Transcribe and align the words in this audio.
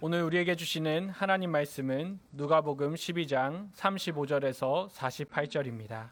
오늘 0.00 0.22
우리에게 0.22 0.54
주시는 0.54 1.08
하나님 1.08 1.50
말씀은 1.50 2.20
누가복음 2.30 2.94
12장 2.94 3.72
35절에서 3.72 4.88
48절입니다. 4.90 6.10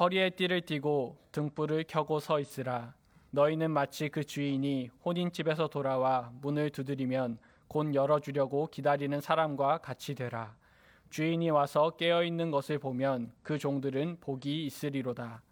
허리에 0.00 0.30
띠를 0.30 0.62
띠고 0.62 1.16
등불을 1.30 1.84
켜고 1.86 2.18
서 2.18 2.40
있으라. 2.40 2.94
너희는 3.30 3.70
마치 3.70 4.08
그 4.08 4.24
주인이 4.24 4.90
혼인집에서 5.04 5.68
돌아와 5.68 6.32
문을 6.40 6.70
두드리면 6.70 7.38
곧 7.68 7.94
열어주려고 7.94 8.66
기다리는 8.66 9.20
사람과 9.20 9.78
같이 9.78 10.16
되라. 10.16 10.56
주인이 11.10 11.48
와서 11.50 11.90
깨어 11.90 12.24
있는 12.24 12.50
것을 12.50 12.80
보면 12.80 13.30
그 13.44 13.56
종들은 13.56 14.16
복이 14.20 14.66
있으리로다. 14.66 15.42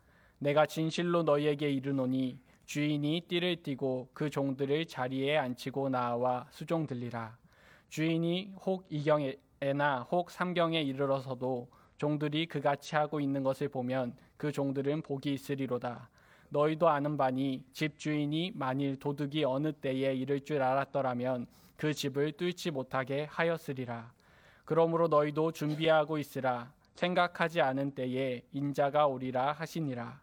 내가 0.40 0.66
진실로 0.66 1.22
너희에게 1.22 1.70
이르노니 1.70 2.36
주인이 2.66 3.26
띠를 3.28 3.62
띠고 3.62 4.08
그 4.12 4.28
종들을 4.28 4.86
자리에 4.86 5.36
앉히고 5.36 5.90
나와 5.90 6.48
수종 6.50 6.88
들리라. 6.88 7.43
주인이 7.88 8.54
혹 8.64 8.86
이경에나 8.90 10.06
혹 10.10 10.30
삼경에 10.30 10.82
이르러서도 10.82 11.68
종들이 11.96 12.46
그같이 12.46 12.96
하고 12.96 13.20
있는 13.20 13.42
것을 13.42 13.68
보면 13.68 14.16
그 14.36 14.52
종들은 14.52 15.02
복이 15.02 15.32
있으리로다. 15.32 16.10
너희도 16.48 16.88
아는 16.88 17.16
바니 17.16 17.64
집 17.72 17.98
주인이 17.98 18.52
만일 18.54 18.96
도둑이 18.96 19.44
어느 19.44 19.72
때에 19.72 20.14
이를 20.14 20.40
줄 20.40 20.62
알았더라면 20.62 21.46
그 21.76 21.92
집을 21.92 22.32
뚫지 22.32 22.70
못하게 22.70 23.26
하였으리라. 23.30 24.12
그러므로 24.64 25.08
너희도 25.08 25.52
준비하고 25.52 26.18
있으라. 26.18 26.72
생각하지 26.94 27.60
않은 27.60 27.92
때에 27.92 28.42
인자가 28.52 29.06
오리라 29.06 29.52
하시니라. 29.52 30.20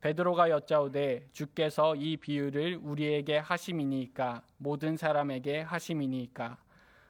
베드로가 0.00 0.50
여짜오되 0.50 1.28
주께서 1.32 1.94
이 1.96 2.16
비유를 2.16 2.80
우리에게 2.82 3.38
하심이니까 3.38 4.42
모든 4.58 4.96
사람에게 4.96 5.60
하심이니까 5.62 6.58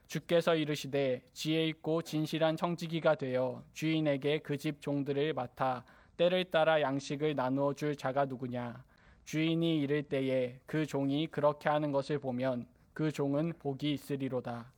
주께서 0.07 0.55
이르시되 0.55 1.23
지혜 1.33 1.67
있고 1.69 2.03
진실한 2.03 2.57
청지기가 2.57 3.17
되어 3.17 3.63
주인에게 3.73 4.39
그 4.39 4.57
집 4.57 4.81
종들을 4.81 5.35
맡아 5.35 5.85
때를 6.17 6.45
따라 6.45 6.81
양식을 6.81 7.35
나누어 7.35 7.75
줄 7.75 7.95
자가 7.95 8.25
누구냐? 8.25 8.83
주인이 9.25 9.81
이를 9.81 10.03
때에 10.05 10.61
그 10.67 10.87
종이 10.87 11.27
그렇게 11.27 11.69
하는 11.69 11.93
것을 11.93 12.19
보면 12.19 12.67
그 12.95 13.11
종은 13.13 13.53
복이 13.59 13.93
있으리로다. 13.93 14.73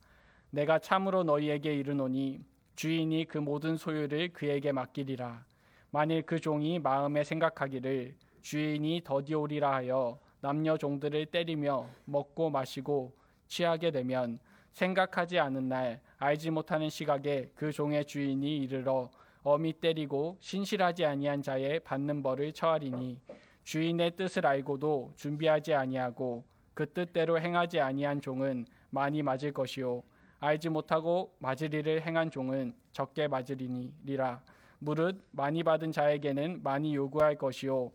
내가 0.49 0.79
참으로 0.79 1.23
너희에게 1.23 1.75
이르노니 1.75 2.43
주인이 2.75 3.25
그 3.25 3.37
모든 3.37 3.77
소유를 3.77 4.29
그에게 4.33 4.71
맡기리라. 4.71 5.45
만일 5.91 6.23
그 6.23 6.39
종이 6.39 6.79
마음에 6.79 7.23
생각하기를 7.23 8.15
주인이 8.41 9.01
더디오리라 9.05 9.75
하여 9.75 10.19
남녀 10.41 10.77
종들을 10.77 11.27
때리며 11.27 11.87
먹고 12.05 12.49
마시고 12.49 13.13
취하게 13.47 13.91
되면 13.91 14.39
생각하지 14.73 15.39
않은 15.39 15.69
날 15.69 16.01
알지 16.17 16.51
못하는 16.51 16.89
시각에 16.89 17.51
그 17.55 17.71
종의 17.71 18.05
주인이 18.05 18.57
이르러 18.57 19.09
어미 19.43 19.73
때리고 19.73 20.37
신실하지 20.39 21.05
아니한 21.05 21.41
자의 21.41 21.79
받는 21.79 22.21
벌을 22.21 22.53
처하리니 22.53 23.19
주인의 23.63 24.15
뜻을 24.15 24.45
알고도 24.45 25.13
준비하지 25.15 25.73
아니하고 25.73 26.43
그 26.73 26.91
뜻대로 26.91 27.39
행하지 27.39 27.79
아니한 27.79 28.21
종은 28.21 28.65
많이 28.89 29.21
맞을 29.21 29.51
것이요. 29.53 30.03
알지 30.39 30.69
못하고 30.69 31.35
맞을 31.39 31.73
일을 31.73 32.01
행한 32.01 32.31
종은 32.31 32.73
적게 32.91 33.27
맞으리니라. 33.27 34.41
무릇 34.79 35.21
많이 35.31 35.63
받은 35.63 35.91
자에게는 35.91 36.63
많이 36.63 36.95
요구할 36.95 37.35
것이요. 37.35 37.91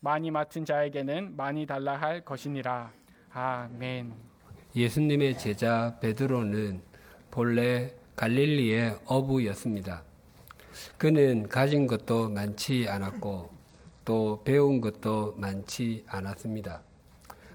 많이 0.00 0.30
맡은 0.30 0.64
자에게는 0.64 1.36
많이 1.36 1.66
달라 1.66 1.96
할 1.96 2.20
것이니라. 2.20 2.92
아멘. 3.32 4.37
예수님의 4.76 5.38
제자 5.38 5.98
베드로는 6.00 6.82
본래 7.30 7.92
갈릴리의 8.16 8.98
어부였습니다. 9.06 10.02
그는 10.96 11.48
가진 11.48 11.86
것도 11.86 12.28
많지 12.30 12.86
않았고 12.88 13.50
또 14.04 14.42
배운 14.44 14.80
것도 14.80 15.34
많지 15.36 16.04
않았습니다. 16.06 16.82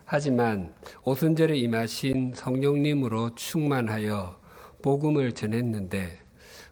하지만 0.06 0.74
오순절에 1.04 1.58
임하신 1.58 2.34
성령님으로 2.36 3.36
충만하여 3.36 4.40
복음을 4.82 5.32
전했는데 5.32 6.20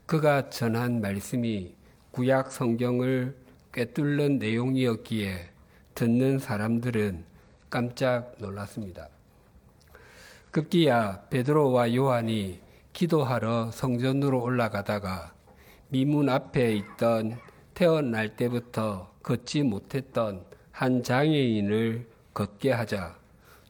그가 0.05 0.49
전한 0.49 1.01
말씀이 1.01 1.73
구약 2.11 2.51
성경을 2.51 3.35
꿰뚫는 3.71 4.39
내용이었기에 4.39 5.49
듣는 5.95 6.39
사람들은 6.39 7.23
깜짝 7.69 8.35
놀랐습니다. 8.37 9.07
급기야 10.51 11.27
베드로와 11.29 11.95
요한이 11.95 12.59
기도하러 12.93 13.71
성전으로 13.71 14.41
올라가다가 14.41 15.33
미문 15.87 16.27
앞에 16.27 16.75
있던 16.75 17.37
태어날 17.73 18.35
때부터 18.35 19.11
걷지 19.23 19.63
못했던 19.63 20.45
한 20.71 21.03
장애인을 21.03 22.07
걷게 22.33 22.71
하자 22.71 23.17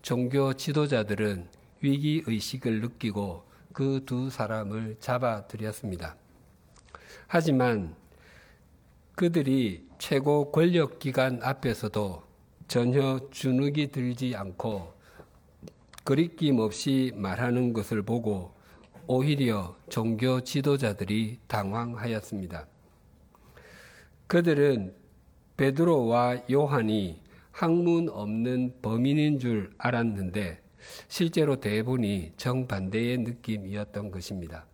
종교 0.01 0.53
지도자들은 0.53 1.47
위기 1.81 2.23
의식을 2.25 2.81
느끼고 2.81 3.43
그 3.73 4.01
두 4.05 4.29
사람을 4.29 4.97
잡아들였습니다. 4.99 6.15
하지만 7.27 7.95
그들이 9.15 9.87
최고 9.97 10.51
권력 10.51 10.99
기관 10.99 11.41
앞에서도 11.43 12.23
전혀 12.67 13.19
주눅이 13.31 13.91
들지 13.91 14.35
않고 14.35 14.93
거리낌 16.03 16.59
없이 16.59 17.11
말하는 17.15 17.73
것을 17.73 18.01
보고 18.01 18.53
오히려 19.07 19.75
종교 19.89 20.41
지도자들이 20.41 21.39
당황하였습니다. 21.47 22.65
그들은 24.27 24.95
베드로와 25.57 26.43
요한이 26.49 27.21
학문 27.51 28.09
없는 28.09 28.75
범인인 28.81 29.39
줄 29.39 29.71
알았는데 29.77 30.61
실제로 31.07 31.59
대부분이 31.59 32.33
정반대의 32.37 33.19
느낌이었던 33.19 34.09
것입니다. 34.09 34.65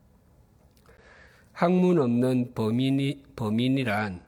학문 1.51 1.99
없는 1.99 2.53
범인이, 2.53 3.23
범인이란 3.35 4.21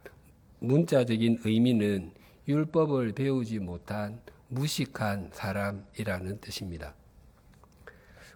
문자적인 0.59 1.39
의미는 1.45 2.11
율법을 2.47 3.13
배우지 3.13 3.59
못한 3.59 4.19
무식한 4.49 5.29
사람이라는 5.31 6.41
뜻입니다. 6.41 6.93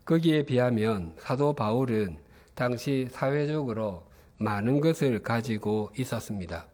거기에 0.06 0.44
비하면 0.44 1.16
사도 1.18 1.54
바울은 1.54 2.18
당시 2.56 3.08
사회적으로 3.12 4.04
많은 4.38 4.80
것을 4.80 5.20
가지고 5.20 5.92
있었습니다. 5.98 6.68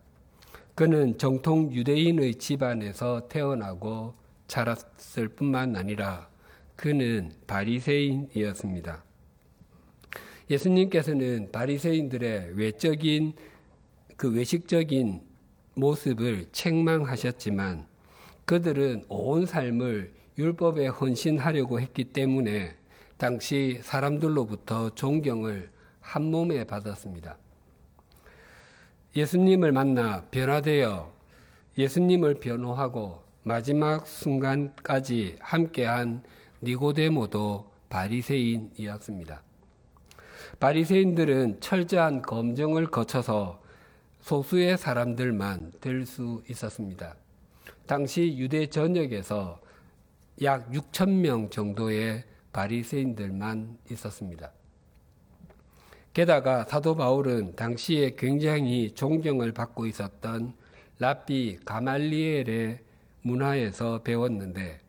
그는 0.76 1.18
정통 1.18 1.74
유대인의 1.74 2.36
집안에서 2.36 3.28
태어나고 3.28 4.14
자랐을 4.48 5.28
뿐만 5.36 5.76
아니라 5.76 6.30
그는 6.76 7.34
바리새인이었습니다. 7.48 9.04
예수님께서는 10.50 11.52
바리새인들의 11.52 12.58
외적인 12.58 13.34
그 14.16 14.34
외식적인 14.34 15.22
모습을 15.76 16.48
책망하셨지만 16.52 17.89
그들은 18.50 19.06
온 19.10 19.46
삶을 19.46 20.12
율법에 20.40 20.88
헌신하려고 20.88 21.80
했기 21.80 22.06
때문에 22.06 22.76
당시 23.18 23.80
사람들로부터 23.84 24.96
존경을 24.96 25.70
한 26.00 26.24
몸에 26.24 26.64
받았습니다. 26.64 27.38
예수님을 29.16 29.72
만나 29.72 30.26
변화되어 30.32 31.14
예수님을 31.78 32.40
변호하고 32.40 33.22
마지막 33.44 34.08
순간까지 34.08 35.36
함께한 35.42 36.24
니고데모도 36.64 37.70
바리새인이었습니다. 37.90 39.44
바리새인들은 40.59 41.59
철저한 41.59 42.23
검증을 42.23 42.88
거쳐서 42.88 43.62
소수의 44.22 44.79
사람들만 44.79 45.73
될 45.79 46.08
수 46.08 46.41
있었습니다. 46.50 47.16
당시 47.90 48.38
유대 48.38 48.68
전역에서 48.68 49.59
약 50.44 50.70
6천 50.70 51.09
명 51.09 51.50
정도의 51.50 52.24
바리새인들만 52.53 53.80
있었습니다. 53.90 54.52
게다가 56.14 56.66
사도 56.66 56.94
바울은 56.94 57.56
당시에 57.56 58.14
굉장히 58.16 58.91
존경을 58.94 59.53
받고 59.53 59.88
있었던 59.88 60.53
랍비 61.00 61.62
가말리엘의 61.66 62.78
문화에서 63.24 64.03
배웠는데 64.03 64.82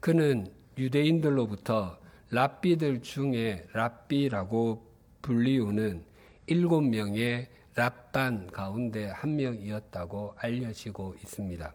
그는 0.00 0.50
유대인들로부터 0.78 1.98
랍비들 2.30 3.02
중에 3.02 3.66
랍비라고 3.74 4.82
불리우는 5.20 6.06
일곱 6.46 6.80
명의 6.80 7.50
랍반 7.74 8.46
가운데 8.46 9.10
한 9.10 9.36
명이었다고 9.36 10.36
알려지고 10.38 11.16
있습니다. 11.22 11.74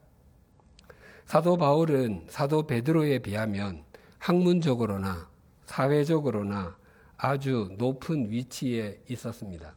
사도 1.31 1.55
바울은 1.55 2.25
사도 2.27 2.67
베드로에 2.67 3.19
비하면 3.19 3.85
학문적으로나 4.19 5.29
사회적으로나 5.63 6.75
아주 7.15 7.73
높은 7.77 8.29
위치에 8.29 8.99
있었습니다. 9.07 9.73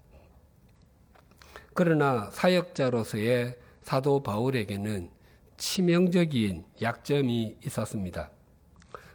그러나 1.73 2.29
사역자로서의 2.33 3.56
사도 3.83 4.21
바울에게는 4.25 5.11
치명적인 5.56 6.65
약점이 6.83 7.59
있었습니다. 7.65 8.31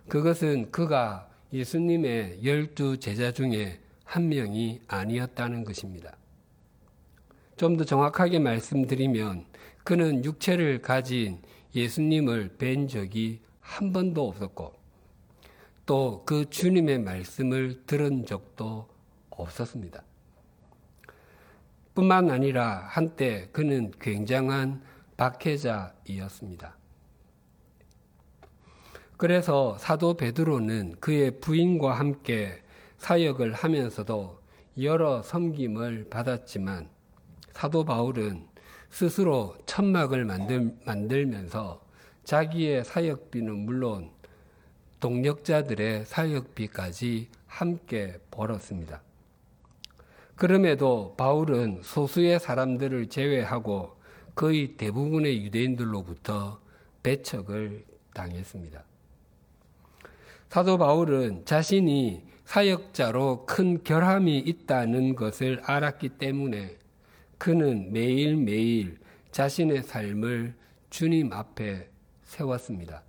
그것은 0.08 0.72
그가 0.72 1.30
예수님의 1.52 2.46
열두 2.46 3.02
제자 3.02 3.34
중에 3.34 3.82
한 4.06 4.30
명이 4.30 4.84
아니었다는 4.88 5.66
것입니다. 5.66 6.16
좀 7.58 7.76
더 7.76 7.84
정확하게 7.84 8.40
말씀드리면 8.40 9.46
그는 9.84 10.24
육체를 10.24 10.82
가진 10.82 11.42
예수님을 11.76 12.56
뵌 12.58 12.88
적이 12.88 13.42
한 13.60 13.94
번도 13.94 14.28
없었고 14.28 14.74
또 15.86 16.24
그 16.26 16.50
주님의 16.50 17.00
말씀을 17.00 17.84
들은 17.88 18.26
적도 18.26 18.88
없었습니다. 19.32 20.04
뿐만 21.96 22.30
아니라 22.30 22.86
한때 22.88 23.50
그는 23.52 23.92
굉장한 24.00 24.84
박해자이었습니다. 25.18 26.78
그래서 29.18 29.78
사도 29.80 30.14
베드로는 30.14 30.98
그의 31.00 31.40
부인과 31.42 31.94
함께 31.94 32.62
사역을 33.00 33.54
하면서도 33.54 34.40
여러 34.82 35.24
섬김을 35.24 36.10
받았지만 36.10 36.88
사도 37.52 37.84
바울은 37.84 38.48
스스로 38.90 39.56
천막을 39.66 40.26
만들, 40.26 40.76
만들면서 40.86 41.82
자기의 42.24 42.84
사역비는 42.86 43.56
물론 43.56 44.12
동력자들의 45.00 46.06
사역비까지 46.06 47.30
함께 47.48 48.20
벌었습니다. 48.32 49.02
그럼에도 50.36 51.16
바울은 51.18 51.82
소수의 51.84 52.40
사람들을 52.40 53.08
제외하고 53.10 53.98
거의 54.36 54.78
대부분의 54.78 55.44
유대인들로부터 55.44 56.60
배척을 57.04 57.84
당했습니다. 58.14 58.84
사도 60.50 60.78
바울은 60.78 61.46
자신이 61.46 62.24
사역자로 62.46 63.46
큰 63.46 63.84
결함이 63.84 64.40
있다는 64.40 65.16
것을 65.16 65.62
알았기 65.64 66.10
때문에 66.10 66.78
그는 67.40 67.92
매일매일 67.94 69.00
자신의 69.32 69.84
삶을 69.84 70.54
주님 70.90 71.32
앞에 71.32 71.90
세웠습니다. 72.24 73.02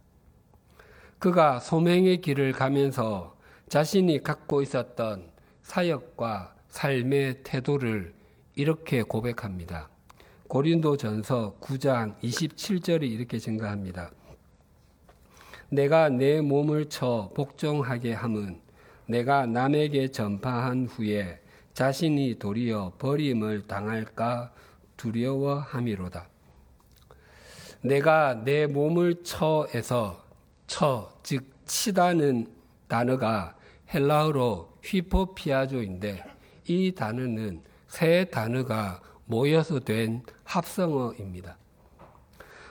그가 1.19 1.59
소명의 1.59 2.21
길을 2.21 2.53
가면서 2.53 3.37
자신이 3.69 4.23
갖고 4.23 4.62
있었던 4.62 5.29
사역과 5.62 6.55
삶의 6.69 7.43
태도를 7.43 8.15
이렇게 8.55 9.03
고백합니다. 9.03 9.91
고린도 10.47 10.97
전서 10.97 11.56
9장 11.61 12.17
27절이 12.21 13.03
이렇게 13.03 13.38
증가합니다. 13.38 14.12
내가 15.71 16.09
내 16.09 16.41
몸을 16.41 16.88
쳐 16.88 17.33
복종하게 17.35 18.12
함은 18.12 18.61
내가 19.06 19.47
남에게 19.47 20.09
전파한 20.09 20.87
후에 20.87 21.39
자신이 21.81 22.38
도리어 22.38 22.93
버림을 22.99 23.67
당할까 23.67 24.53
두려워함이로다. 24.99 26.29
내가 27.81 28.35
내 28.44 28.67
몸을 28.67 29.25
쳐에서 29.25 30.23
쳐, 30.67 31.11
즉 31.23 31.43
치다는 31.65 32.49
단어가 32.87 33.56
헬라어로 33.94 34.77
휘포피아조인데 34.85 36.23
이 36.67 36.93
단어는 36.93 37.62
세 37.88 38.26
단어가 38.26 39.00
모여서 39.25 39.81
된 39.81 40.23
합성어입니다. 40.44 41.56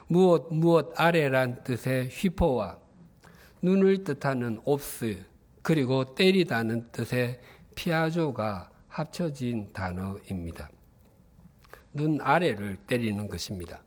무엇 0.05 0.53
무엇 0.53 0.93
아래란 0.95 1.63
뜻의 1.63 2.09
휘포와 2.09 2.77
눈을 3.63 4.03
뜻하는 4.03 4.61
옵스 4.65 5.25
그리고 5.63 6.13
때리다는 6.13 6.91
뜻의 6.91 7.41
피아조가 7.73 8.69
합쳐진 8.99 9.71
단어입니다. 9.71 10.69
눈 11.93 12.19
아래를 12.21 12.75
때리는 12.85 13.27
것입니다. 13.27 13.81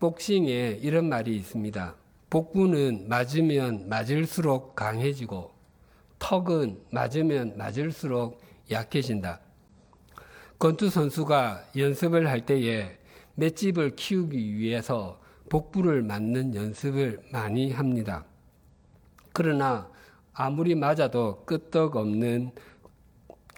복싱에 0.00 0.78
이런 0.80 1.08
말이 1.08 1.36
있습니다. 1.36 1.94
복부는 2.30 3.08
맞으면 3.08 3.88
맞을수록 3.88 4.74
강해지고 4.74 5.52
턱은 6.18 6.80
맞으면 6.90 7.56
맞을수록 7.58 8.40
약해진다. 8.70 9.40
권투 10.58 10.88
선수가 10.88 11.64
연습을 11.76 12.28
할 12.28 12.44
때에 12.46 12.98
맷집을 13.34 13.96
키우기 13.96 14.56
위해서 14.56 15.20
복부를 15.50 16.02
맞는 16.02 16.54
연습을 16.54 17.22
많이 17.30 17.70
합니다. 17.70 18.24
그러나 19.32 19.90
아무리 20.32 20.74
맞아도 20.76 21.44
끄떡없는 21.44 22.52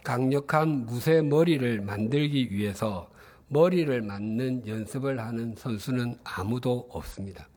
강력한 0.03 0.87
무쇠 0.87 1.23
머리를 1.23 1.81
만들기 1.83 2.53
위해서 2.53 3.11
머리를 3.49 4.01
맞는 4.03 4.67
연습을 4.67 5.19
하는 5.19 5.55
선수는 5.57 6.19
아무도 6.25 6.89
없습니다. 6.91 7.49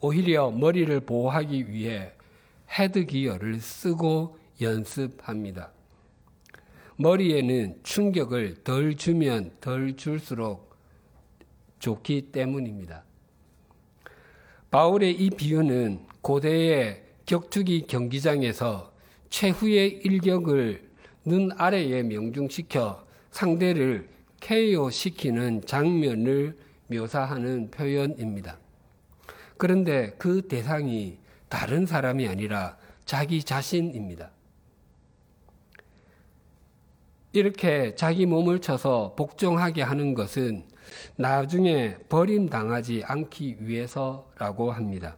오히려 0.00 0.50
머리를 0.50 1.00
보호하기 1.00 1.70
위해 1.70 2.12
헤드기어를 2.78 3.60
쓰고 3.60 4.38
연습합니다. 4.60 5.72
머리에는 6.96 7.80
충격을 7.82 8.62
덜 8.62 8.96
주면 8.96 9.52
덜 9.60 9.96
줄수록 9.96 10.76
좋기 11.78 12.30
때문입니다. 12.30 13.04
바울의 14.70 15.14
이 15.14 15.30
비유는 15.30 16.06
고대의 16.20 17.02
격투기 17.26 17.86
경기장에서 17.86 18.89
최후의 19.30 20.00
일격을 20.04 20.90
눈 21.24 21.50
아래에 21.56 22.02
명중시켜 22.02 23.06
상대를 23.30 24.08
KO 24.40 24.90
시키는 24.90 25.62
장면을 25.64 26.56
묘사하는 26.88 27.70
표현입니다. 27.70 28.58
그런데 29.56 30.14
그 30.18 30.42
대상이 30.48 31.18
다른 31.48 31.86
사람이 31.86 32.26
아니라 32.26 32.76
자기 33.04 33.42
자신입니다. 33.42 34.30
이렇게 37.32 37.94
자기 37.94 38.26
몸을 38.26 38.60
쳐서 38.60 39.14
복종하게 39.16 39.82
하는 39.82 40.14
것은 40.14 40.64
나중에 41.16 41.96
버림당하지 42.08 43.04
않기 43.04 43.58
위해서라고 43.60 44.72
합니다. 44.72 45.16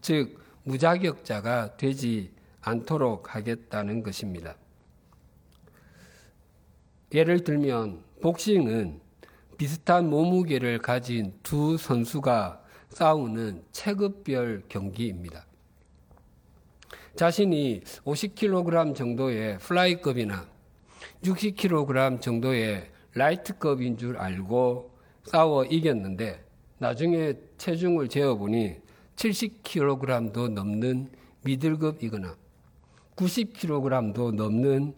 즉, 0.00 0.38
무자격자가 0.62 1.76
되지 1.76 2.30
않도록 2.68 3.34
하겠다는 3.34 4.02
것입니다. 4.02 4.56
예를 7.12 7.42
들면, 7.42 8.02
복싱은 8.20 9.00
비슷한 9.56 10.08
몸무게를 10.10 10.78
가진 10.78 11.32
두 11.42 11.76
선수가 11.76 12.62
싸우는 12.90 13.64
체급별 13.72 14.62
경기입니다. 14.68 15.46
자신이 17.16 17.82
50kg 18.04 18.94
정도의 18.94 19.58
플라이급이나 19.58 20.46
60kg 21.24 22.20
정도의 22.20 22.90
라이트급인 23.14 23.96
줄 23.96 24.16
알고 24.16 24.92
싸워 25.24 25.64
이겼는데 25.64 26.44
나중에 26.78 27.34
체중을 27.56 28.08
재어보니 28.08 28.76
70kg도 29.16 30.52
넘는 30.52 31.10
미들급이거나 31.42 32.36
90kg도 33.18 34.34
넘는 34.34 34.94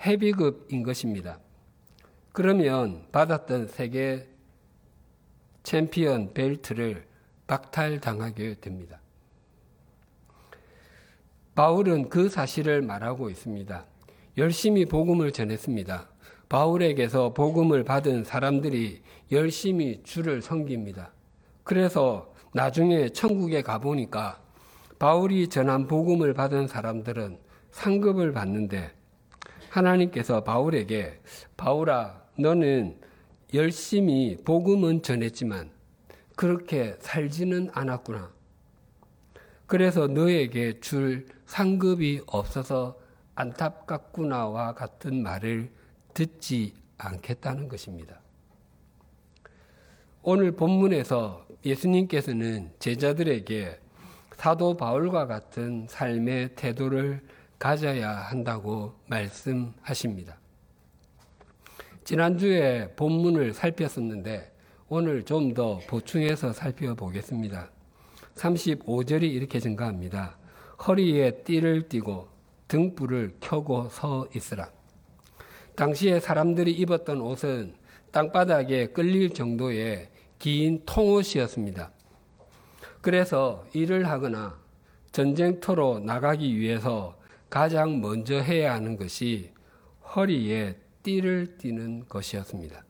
헤비급인 0.00 0.82
것입니다. 0.82 1.38
그러면 2.32 3.04
받았던 3.12 3.68
세계 3.68 4.26
챔피언 5.62 6.32
벨트를 6.32 7.06
박탈당하게 7.46 8.56
됩니다. 8.60 9.00
바울은 11.54 12.08
그 12.08 12.28
사실을 12.28 12.82
말하고 12.82 13.28
있습니다. 13.30 13.84
열심히 14.38 14.86
복음을 14.86 15.32
전했습니다. 15.32 16.08
바울에게서 16.48 17.34
복음을 17.34 17.84
받은 17.84 18.24
사람들이 18.24 19.02
열심히 19.32 20.00
주를 20.04 20.40
섬깁니다. 20.40 21.12
그래서 21.64 22.32
나중에 22.52 23.10
천국에 23.10 23.62
가보니까 23.62 24.40
바울이 24.98 25.48
전한 25.48 25.86
복음을 25.86 26.32
받은 26.32 26.68
사람들은 26.68 27.47
상급을 27.78 28.32
받는데 28.32 28.90
하나님께서 29.70 30.42
바울에게 30.42 31.20
바울아 31.56 32.24
너는 32.36 32.98
열심히 33.54 34.36
복음은 34.44 35.02
전했지만 35.02 35.70
그렇게 36.34 36.96
살지는 36.98 37.70
않았구나. 37.72 38.32
그래서 39.66 40.08
너에게 40.08 40.80
줄 40.80 41.28
상급이 41.46 42.22
없어서 42.26 42.98
안타깝구나와 43.36 44.74
같은 44.74 45.22
말을 45.22 45.70
듣지 46.14 46.74
않겠다는 46.96 47.68
것입니다. 47.68 48.20
오늘 50.22 50.50
본문에서 50.50 51.46
예수님께서는 51.64 52.72
제자들에게 52.80 53.78
사도 54.36 54.76
바울과 54.76 55.28
같은 55.28 55.86
삶의 55.88 56.56
태도를 56.56 57.37
가져야 57.58 58.10
한다고 58.10 58.94
말씀하십니다. 59.06 60.38
지난주에 62.04 62.92
본문을 62.96 63.52
살폈었는데 63.52 64.52
오늘 64.88 65.24
좀 65.24 65.52
더 65.52 65.78
보충해서 65.88 66.52
살펴보겠습니다. 66.52 67.70
35절이 68.36 69.24
이렇게 69.24 69.58
증가합니다. 69.60 70.38
허리에 70.86 71.42
띠를 71.42 71.88
띠고 71.88 72.28
등불을 72.68 73.36
켜고 73.40 73.88
서 73.90 74.26
있으라. 74.34 74.70
당시에 75.74 76.20
사람들이 76.20 76.72
입었던 76.72 77.20
옷은 77.20 77.74
땅바닥에 78.12 78.88
끌릴 78.88 79.30
정도의 79.34 80.08
긴 80.38 80.82
통옷이었습니다. 80.86 81.90
그래서 83.00 83.66
일을 83.74 84.08
하거나 84.08 84.58
전쟁터로 85.12 86.00
나가기 86.00 86.56
위해서 86.56 87.18
가장 87.50 88.00
먼저 88.00 88.38
해야 88.38 88.74
하는 88.74 88.96
것이 88.96 89.52
허리에 90.14 90.76
띠를 91.02 91.56
띠는 91.58 92.08
것이었습니다. 92.08 92.84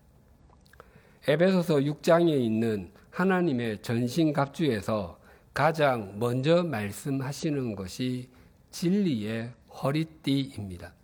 에베소서 1.29 1.77
6장에 1.77 2.31
있는 2.41 2.91
하나님의 3.11 3.83
전신갑주에서 3.83 5.19
가장 5.53 6.19
먼저 6.19 6.63
말씀하시는 6.63 7.75
것이 7.77 8.31
진리의 8.71 9.53
허리띠입니다. 9.83 10.95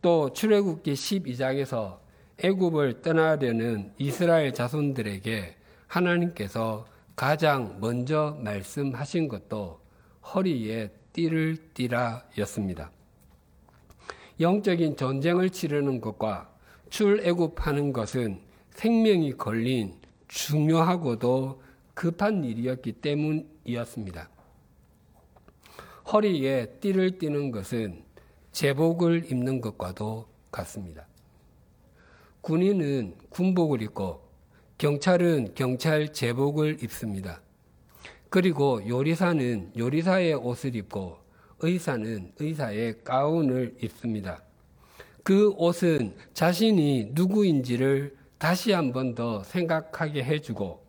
또 0.00 0.32
출애굽기 0.32 0.92
12장에서 0.92 1.98
애굽을 2.38 3.02
떠나려는 3.02 3.92
이스라엘 3.98 4.54
자손들에게 4.54 5.56
하나님께서 5.88 6.86
가장 7.16 7.78
먼저 7.80 8.38
말씀하신 8.40 9.26
것도 9.26 9.80
허리에 10.34 10.90
띠를 11.18 11.56
띠라였습니다. 11.74 12.92
영적인 14.38 14.96
전쟁을 14.96 15.50
치르는 15.50 16.00
것과 16.00 16.48
출애굽하는 16.90 17.92
것은 17.92 18.40
생명이 18.70 19.32
걸린 19.32 19.96
중요하고도 20.28 21.60
급한 21.94 22.44
일이었기 22.44 22.92
때문이었습니다. 22.92 24.30
허리에 26.12 26.66
띠를 26.78 27.18
띠는 27.18 27.50
것은 27.50 28.04
제복을 28.52 29.32
입는 29.32 29.60
것과도 29.60 30.28
같습니다. 30.52 31.08
군인은 32.42 33.16
군복을 33.28 33.82
입고 33.82 34.22
경찰은 34.78 35.54
경찰 35.56 36.12
제복을 36.12 36.80
입습니다. 36.84 37.42
그리고 38.30 38.86
요리사는 38.86 39.72
요리사의 39.76 40.34
옷을 40.34 40.74
입고 40.76 41.18
의사는 41.60 42.32
의사의 42.38 43.02
가운을 43.04 43.76
입습니다. 43.82 44.42
그 45.24 45.50
옷은 45.50 46.14
자신이 46.34 47.10
누구인지를 47.12 48.16
다시 48.38 48.72
한 48.72 48.92
번 48.92 49.14
더 49.14 49.42
생각하게 49.42 50.22
해주고 50.24 50.86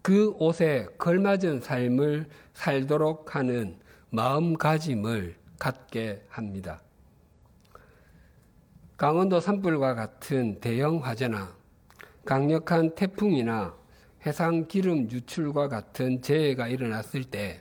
그 0.00 0.30
옷에 0.38 0.86
걸맞은 0.98 1.60
삶을 1.60 2.26
살도록 2.54 3.34
하는 3.36 3.76
마음가짐을 4.10 5.36
갖게 5.58 6.24
합니다. 6.28 6.80
강원도 8.96 9.40
산불과 9.40 9.94
같은 9.94 10.60
대형 10.60 11.04
화재나 11.04 11.54
강력한 12.24 12.94
태풍이나 12.94 13.74
해상 14.24 14.68
기름 14.68 15.10
유출과 15.10 15.68
같은 15.68 16.22
재해가 16.22 16.68
일어났을 16.68 17.24
때 17.24 17.60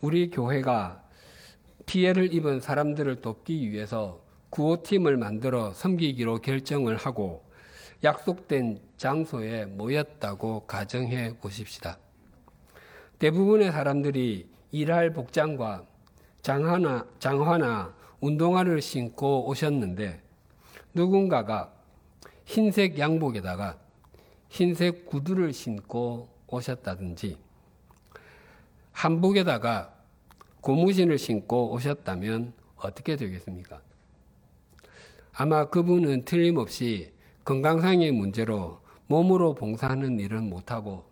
우리 0.00 0.28
교회가 0.28 1.02
피해를 1.86 2.34
입은 2.34 2.60
사람들을 2.60 3.20
돕기 3.20 3.70
위해서 3.70 4.20
구호팀을 4.50 5.16
만들어 5.16 5.72
섬기기로 5.72 6.40
결정을 6.40 6.96
하고 6.96 7.44
약속된 8.02 8.80
장소에 8.96 9.66
모였다고 9.66 10.66
가정해 10.66 11.36
보십시다. 11.40 11.98
대부분의 13.18 13.70
사람들이 13.70 14.48
일할 14.72 15.12
복장과 15.12 15.84
장화나, 16.42 17.06
장화나 17.18 17.94
운동화를 18.20 18.80
신고 18.82 19.48
오셨는데 19.48 20.22
누군가가 20.94 21.72
흰색 22.44 22.98
양복에다가 22.98 23.78
흰색 24.48 25.06
구두를 25.06 25.52
신고 25.52 26.28
오셨다든지 26.46 27.38
한복에다가 28.92 29.94
고무신을 30.60 31.18
신고 31.18 31.72
오셨다면 31.72 32.52
어떻게 32.76 33.16
되겠습니까? 33.16 33.80
아마 35.32 35.68
그분은 35.68 36.24
틀림없이 36.24 37.12
건강상의 37.44 38.10
문제로 38.12 38.80
몸으로 39.06 39.54
봉사하는 39.54 40.18
일은 40.18 40.48
못하고 40.50 41.04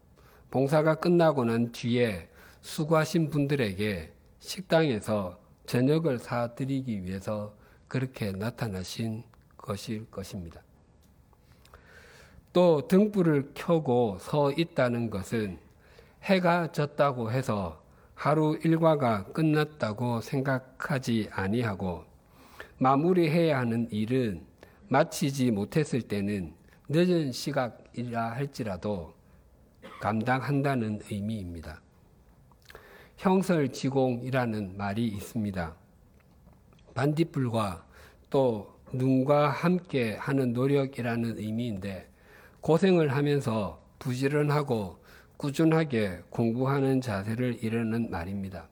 봉사가 0.51 0.97
끝나고 0.97 1.45
난 1.45 1.73
뒤에 1.73 2.29
수고하신 2.61 3.31
분들에게 3.31 4.13
식당에서 4.41 5.39
저녁을 5.67 6.19
사드리기 6.19 7.05
위해서 7.05 7.55
그렇게 7.89 8.33
나타나신 8.33 9.23
것일 9.57 10.11
것입니다. 10.11 10.63
또 12.57 12.89
등불을 12.89 13.51
켜고 13.53 14.17
서 14.19 14.51
있다는 14.51 15.11
것은 15.11 15.59
해가 16.23 16.73
졌다고 16.73 17.31
해서 17.31 17.85
하루 18.15 18.59
일과가 18.65 19.25
끝났다고 19.25 20.23
생각하지 20.23 21.29
아니하고 21.33 22.05
마무리해야 22.79 23.59
하는 23.59 23.87
일은 23.93 24.47
마치지 24.89 25.51
못했을 25.51 26.01
때는 26.01 26.55
늦은 26.89 27.31
시각이라 27.31 28.31
할지라도 28.31 29.13
감당한다는 30.01 31.01
의미입니다. 31.11 31.83
형설지공이라는 33.19 34.79
말이 34.79 35.07
있습니다. 35.09 35.77
반딧불과 36.95 37.87
또 38.31 38.79
눈과 38.95 39.51
함께 39.51 40.15
하는 40.15 40.55
노력이라는 40.55 41.37
의미인데 41.37 42.16
고생을 42.67 43.15
하면서 43.15 43.81
부지런하고 44.01 44.99
꾸준하게 45.37 46.23
공부하는 46.31 47.01
자세를 47.01 47.63
이르는 47.63 48.11
말입니다. 48.11 48.67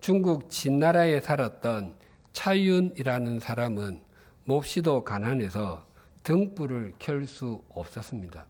중국 0.00 0.48
진나라에 0.48 1.20
살았던 1.20 1.94
차윤이라는 2.32 3.38
사람은 3.38 4.00
몹시도 4.46 5.04
가난해서 5.04 5.84
등불을 6.22 6.94
켤 6.98 7.26
수 7.26 7.62
없었습니다. 7.68 8.46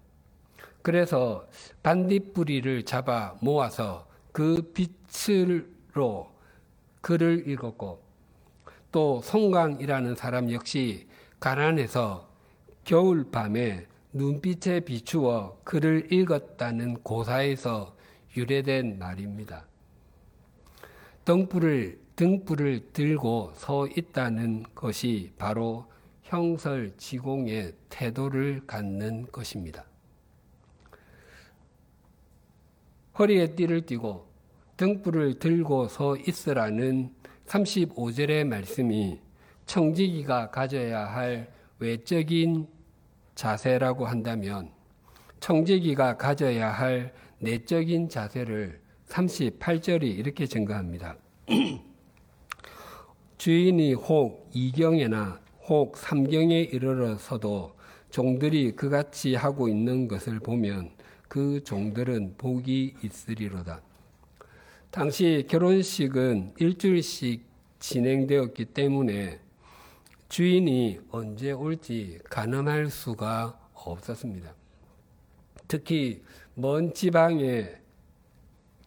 그래서 0.81 1.49
반딧불이를 1.83 2.85
잡아 2.85 3.35
모아서 3.41 4.07
그 4.31 4.73
빛으로 4.73 6.31
글을 7.01 7.49
읽었고 7.49 8.01
또 8.93 9.21
송강이라는 9.23 10.15
사람 10.15 10.53
역시 10.53 11.09
가난해서 11.41 12.29
겨울 12.85 13.29
밤에 13.29 13.89
눈빛에 14.17 14.81
비추어 14.81 15.59
글을 15.65 16.13
읽었다는 16.13 17.03
고사에서 17.03 17.95
유래된 18.35 18.99
말입니다. 18.99 19.67
등불을 21.25 22.01
등불을 22.17 22.93
들고 22.95 23.53
서 23.57 23.87
있다는 23.87 24.65
것이 24.75 25.33
바로 25.37 25.85
형설지공의 26.23 27.75
태도를 27.91 28.63
갖는 28.67 29.27
것입니다. 29.31 29.85
허리에 33.19 33.55
띠를 33.55 33.85
띠고 33.85 34.27
등불을 34.79 35.39
들고 35.39 35.89
서 35.89 36.17
있으라는 36.17 37.15
35절의 37.47 38.45
말씀이 38.45 39.21
청지기가 39.67 40.51
가져야 40.51 41.05
할 41.05 41.53
외적인 41.79 42.76
자세라고 43.37 44.07
한다면 44.07 44.71
청지기가 45.39 46.17
가져야 46.17 46.73
할 46.73 47.15
내적인 47.39 48.09
자세를 48.09 48.81
38절이 49.09 50.03
이렇게 50.03 50.47
증가합니다. 50.47 51.17
주인이 53.39 53.93
혹 53.95 54.51
이경에나 54.53 55.41
혹 55.69 55.97
삼경에 55.97 56.63
이르러서도 56.63 57.77
종들이 58.11 58.73
그같이 58.73 59.35
하고 59.35 59.69
있는 59.69 60.09
것을 60.09 60.41
보면 60.41 60.91
그 61.29 61.63
종들은 61.63 62.37
복이 62.39 62.95
있으리로다. 63.03 63.83
당시 64.91 65.45
결혼식은 65.49 66.55
일주일씩 66.57 67.45
진행되었기 67.79 68.65
때문에 68.67 69.41
주인이 70.29 71.01
언제 71.11 71.53
올지 71.53 72.19
가늠할 72.29 72.91
수가 72.91 73.59
없었습니다. 73.75 74.55
특히 75.69 76.23
먼 76.55 76.93
지방에 76.93 77.71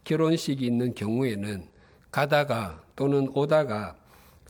결혼식이 0.04 0.66
있는 0.66 0.94
경우에는 0.94 1.68
가다가 2.12 2.84
또는 2.96 3.30
오다가 3.34 3.96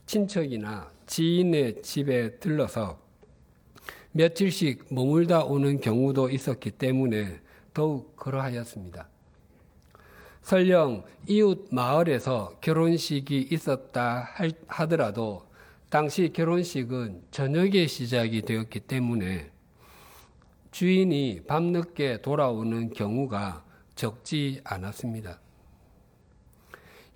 친척이나 0.06 0.90
지인의 1.06 1.82
집에 1.82 2.38
들러서 2.38 2.98
며칠씩 4.12 4.92
머물다 4.92 5.44
오는 5.44 5.80
경우도 5.80 6.30
있었기 6.30 6.72
때문에 6.72 7.40
더욱 7.72 8.16
그러하였습니다. 8.16 9.08
설령 10.42 11.04
이웃 11.28 11.68
마을에서 11.70 12.56
결혼식이 12.60 13.48
있었다 13.52 14.30
하더라도 14.66 15.49
당시 15.90 16.32
결혼식은 16.32 17.20
저녁에 17.32 17.88
시작이 17.88 18.42
되었기 18.42 18.78
때문에 18.78 19.50
주인이 20.70 21.42
밤늦게 21.48 22.22
돌아오는 22.22 22.90
경우가 22.90 23.64
적지 23.96 24.60
않았습니다. 24.62 25.40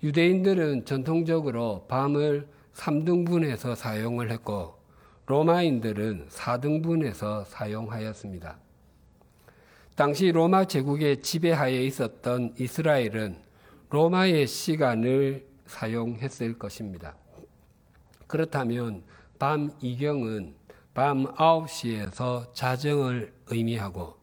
유대인들은 0.03 0.83
전통적으로 0.83 1.85
밤을 1.87 2.49
3등분해서 2.73 3.75
사용을 3.75 4.29
했고 4.29 4.77
로마인들은 5.27 6.27
4등분해서 6.27 7.45
사용하였습니다. 7.45 8.57
당시 9.95 10.33
로마 10.33 10.65
제국의 10.65 11.21
지배하에 11.21 11.81
있었던 11.85 12.55
이스라엘은 12.59 13.37
로마의 13.89 14.45
시간을 14.45 15.47
사용했을 15.65 16.59
것입니다. 16.59 17.15
그렇다면 18.27 19.03
밤 19.37 19.71
이경은 19.81 20.55
밤 20.93 21.25
9시에서 21.35 22.53
자정을 22.53 23.33
의미하고 23.47 24.15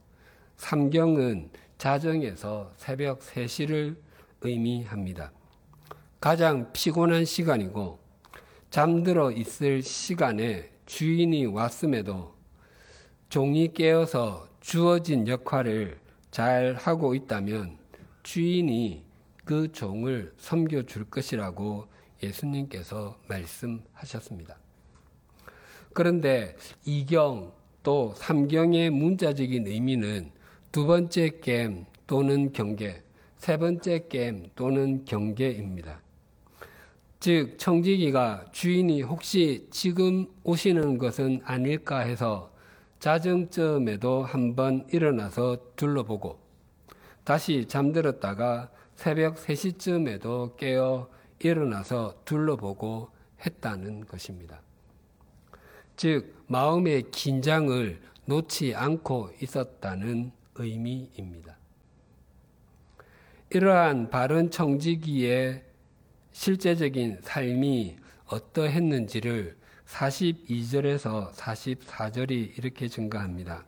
삼경은 0.56 1.50
자정에서 1.78 2.72
새벽 2.76 3.20
3시를 3.20 3.96
의미합니다. 4.40 5.32
가장 6.20 6.72
피곤한 6.72 7.24
시간이고 7.24 7.98
잠들어 8.70 9.30
있을 9.32 9.82
시간에 9.82 10.70
주인이 10.86 11.46
왔음에도 11.46 12.34
종이 13.28 13.72
깨어서 13.72 14.48
주어진 14.60 15.26
역할을 15.26 15.98
잘 16.30 16.74
하고 16.78 17.14
있다면 17.14 17.76
주인이 18.22 19.04
그 19.44 19.70
종을 19.72 20.32
섬겨줄 20.38 21.10
것이라고 21.10 21.91
예수님께서 22.22 23.18
말씀하셨습니다. 23.28 24.56
그런데 25.92 26.56
이경 26.84 27.52
또 27.82 28.14
삼경의 28.16 28.90
문자적인 28.90 29.66
의미는 29.66 30.30
두 30.70 30.86
번째 30.86 31.40
겜 31.42 31.84
또는 32.06 32.52
경계, 32.52 33.02
세 33.36 33.56
번째 33.56 34.06
겜 34.08 34.48
또는 34.54 35.04
경계입니다. 35.04 36.00
즉, 37.20 37.56
청지기가 37.58 38.46
주인이 38.52 39.02
혹시 39.02 39.68
지금 39.70 40.26
오시는 40.42 40.98
것은 40.98 41.40
아닐까 41.44 42.00
해서 42.00 42.52
자정쯤에도 42.98 44.24
한번 44.24 44.86
일어나서 44.92 45.58
둘러보고 45.76 46.38
다시 47.24 47.66
잠들었다가 47.66 48.70
새벽 48.94 49.36
3시쯤에도 49.36 50.56
깨어 50.56 51.08
일어나서 51.44 52.14
둘러보고 52.24 53.10
했다는 53.44 54.06
것입니다. 54.06 54.60
즉, 55.96 56.44
마음의 56.46 57.10
긴장을 57.10 58.00
놓지 58.24 58.74
않고 58.74 59.30
있었다는 59.40 60.32
의미입니다. 60.54 61.56
이러한 63.50 64.10
바른 64.10 64.50
청지기의 64.50 65.62
실제적인 66.32 67.18
삶이 67.22 67.96
어떠했는지를 68.26 69.56
42절에서 69.86 71.32
44절이 71.32 72.58
이렇게 72.58 72.88
증가합니다. 72.88 73.64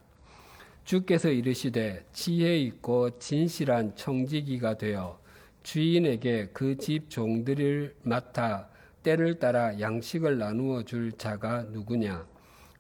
주께서 0.85 1.29
이르시되 1.29 2.07
지혜 2.13 2.59
있고 2.59 3.19
진실한 3.19 3.95
청지기가 3.97 4.79
되어 4.79 5.19
주인에게 5.65 6.49
그 6.53 6.77
집 6.77 7.09
종들을 7.11 7.97
맡아 8.03 8.69
때를 9.03 9.39
따라 9.39 9.81
양식을 9.81 10.39
나누어 10.39 10.85
줄 10.85 11.11
자가 11.13 11.63
누구냐? 11.65 12.27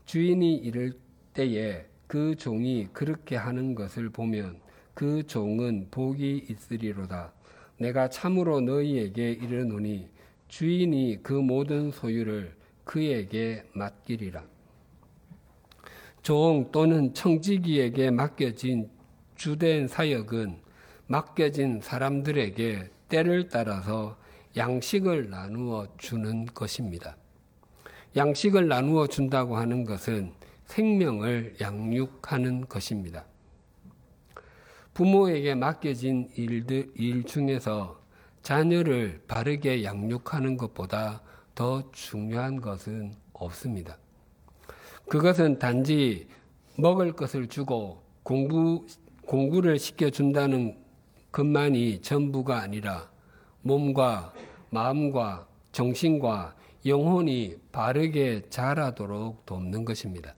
주인이 0.04 0.56
이를 0.56 0.92
때에 1.32 1.86
그 2.06 2.36
종이 2.36 2.86
그렇게 2.92 3.36
하는 3.36 3.74
것을 3.74 4.10
보면 4.10 4.60
그 4.92 5.26
종은 5.26 5.88
복이 5.90 6.46
있으리로다. 6.48 7.32
내가 7.78 8.08
참으로 8.08 8.60
너희에게 8.60 9.32
이르노니 9.32 10.08
주인이 10.48 11.20
그 11.22 11.32
모든 11.32 11.90
소유를 11.90 12.54
그에게 12.84 13.64
맡기리라. 13.72 14.44
종 16.22 16.68
또는 16.70 17.12
청지기에게 17.14 18.10
맡겨진 18.10 18.90
주된 19.36 19.88
사역은 19.88 20.63
맡겨진 21.06 21.80
사람들에게 21.82 22.90
때를 23.08 23.48
따라서 23.48 24.16
양식을 24.56 25.30
나누어 25.30 25.86
주는 25.98 26.46
것입니다. 26.46 27.16
양식을 28.16 28.68
나누어 28.68 29.06
준다고 29.06 29.56
하는 29.56 29.84
것은 29.84 30.32
생명을 30.66 31.56
양육하는 31.60 32.68
것입니다. 32.68 33.26
부모에게 34.94 35.56
맡겨진 35.56 36.30
일들, 36.36 36.92
일 36.94 37.24
중에서 37.24 38.00
자녀를 38.42 39.22
바르게 39.26 39.82
양육하는 39.82 40.56
것보다 40.56 41.22
더 41.54 41.90
중요한 41.90 42.60
것은 42.60 43.14
없습니다. 43.32 43.98
그것은 45.08 45.58
단지 45.58 46.28
먹을 46.78 47.12
것을 47.12 47.48
주고 47.48 48.02
공부, 48.22 48.86
공부를 49.26 49.78
시켜준다는 49.78 50.83
것만이 51.34 52.00
전부가 52.00 52.60
아니라 52.60 53.10
몸과 53.62 54.32
마음과 54.70 55.48
정신과 55.72 56.54
영혼이 56.86 57.56
바르게 57.72 58.42
자라도록 58.50 59.44
돕는 59.44 59.84
것입니다. 59.84 60.36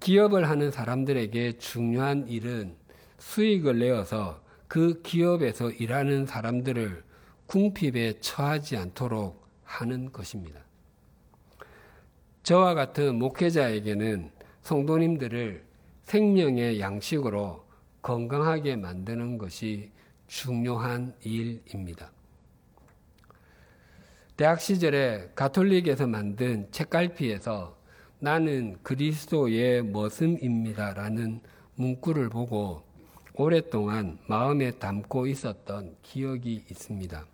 기업을 0.00 0.48
하는 0.48 0.70
사람들에게 0.70 1.58
중요한 1.58 2.26
일은 2.28 2.76
수익을 3.18 3.78
내어서 3.78 4.40
그 4.68 5.02
기업에서 5.02 5.70
일하는 5.70 6.24
사람들을 6.24 7.04
궁핍에 7.46 8.20
처하지 8.20 8.78
않도록 8.78 9.46
하는 9.64 10.12
것입니다. 10.12 10.60
저와 12.42 12.72
같은 12.72 13.18
목회자에게는 13.18 14.30
성도님들을 14.62 15.62
생명의 16.04 16.80
양식으로 16.80 17.65
건강하게 18.06 18.76
만드는 18.76 19.36
것이 19.36 19.90
중요한 20.28 21.12
일입니다. 21.24 22.12
대학 24.36 24.60
시절에 24.60 25.32
가톨릭에서 25.34 26.06
만든 26.06 26.70
책갈피에서 26.70 27.76
나는 28.20 28.76
그리스도의 28.84 29.86
머슴입니다라는 29.86 31.40
문구를 31.74 32.28
보고 32.28 32.84
오랫동안 33.34 34.18
마음에 34.28 34.70
담고 34.70 35.26
있었던 35.26 35.96
기억이 36.02 36.64
있습니다. 36.70 37.26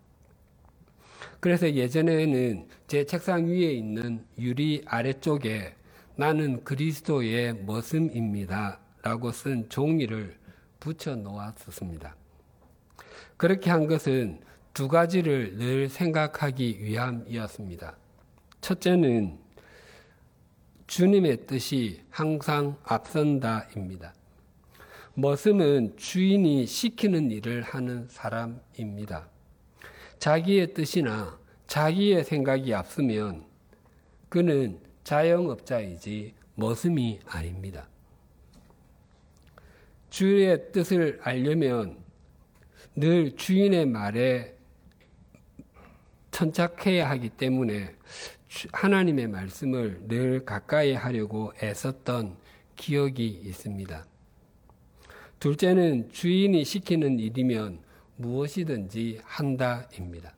그래서 1.41 1.71
예전에는 1.71 2.67
제 2.87 3.05
책상 3.05 3.47
위에 3.47 3.75
있는 3.75 4.25
유리 4.39 4.83
아래쪽에 4.87 5.75
나는 6.17 6.65
그리스도의 6.65 7.63
머슴입니다. 7.67 8.81
라고 9.03 9.33
쓴 9.33 9.69
종이를 9.69 10.41
붙여 10.83 11.14
놓았었습니다. 11.14 12.16
그렇게 13.37 13.71
한 13.71 13.87
것은 13.87 14.40
두 14.75 14.88
가지를 14.88 15.57
늘 15.57 15.88
생각하기 15.88 16.83
위함이었습니다. 16.83 17.97
첫째는 18.61 19.38
주님의 20.88 21.47
뜻이 21.47 22.03
항상 22.11 22.77
앞선다입니다. 22.83 24.12
머슴은 25.14 25.97
주인이 25.97 26.66
시키는 26.66 27.31
일을 27.31 27.62
하는 27.62 28.09
사람입니다. 28.09 29.29
자기의 30.18 30.75
뜻이나 30.75 31.38
자기의 31.68 32.25
생각이 32.25 32.75
앞서면 32.75 33.45
그는 34.29 34.81
자영업자이지 35.05 36.35
머슴이 36.57 37.21
아닙니다. 37.27 37.87
주의 40.12 40.70
뜻을 40.72 41.18
알려면 41.22 41.96
늘 42.94 43.35
주인의 43.35 43.87
말에 43.87 44.55
천착해야 46.31 47.09
하기 47.09 47.31
때문에 47.31 47.94
하나님의 48.72 49.29
말씀을 49.29 50.03
늘 50.09 50.44
가까이 50.44 50.92
하려고 50.92 51.55
애썼던 51.62 52.37
기억이 52.77 53.27
있습니다. 53.27 54.05
둘째는 55.40 56.11
주인이 56.11 56.62
시키는 56.62 57.18
일이면 57.18 57.81
무엇이든지 58.16 59.20
한다입니다. 59.25 60.37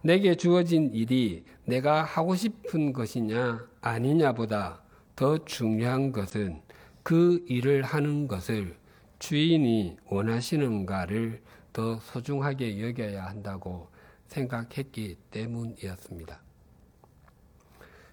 내게 0.00 0.34
주어진 0.34 0.94
일이 0.94 1.44
내가 1.66 2.02
하고 2.02 2.34
싶은 2.34 2.94
것이냐 2.94 3.68
아니냐보다 3.82 4.82
더 5.14 5.44
중요한 5.44 6.10
것은 6.10 6.62
그 7.10 7.44
일을 7.48 7.82
하는 7.82 8.28
것을 8.28 8.76
주인이 9.18 9.96
원하시는가를 10.06 11.42
더 11.72 11.98
소중하게 11.98 12.80
여겨야 12.80 13.26
한다고 13.26 13.88
생각했기 14.28 15.16
때문이었습니다. 15.32 16.40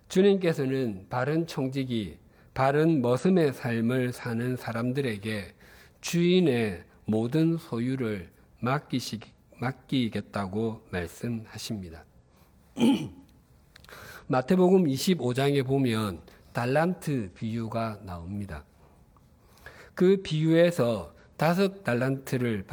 주님께서는 0.10 1.06
바른 1.12 1.46
청직이 1.46 2.18
바른 2.56 3.04
머슴의 3.04 3.54
삶을 3.54 4.14
사는 4.14 4.56
사람들에게 4.56 5.54
주인의 6.02 6.84
모든 7.06 7.56
소유를 7.56 8.32
맡기시, 8.62 9.20
맡기겠다고 9.60 10.88
말씀하십니다. 10.90 12.04
마태복음 14.26 14.86
25장에 14.86 15.64
보면 15.68 16.20
달란트 16.52 17.34
비유가 17.36 18.00
나옵니다. 18.02 18.66
그 19.98 20.22
비유에서 20.22 21.12
다섯 21.38 21.84
달란트를 21.84 22.66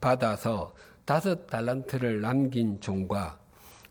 받아서 0.00 0.74
다섯 1.04 1.46
달란트를 1.46 2.20
남긴 2.20 2.80
종과 2.80 3.38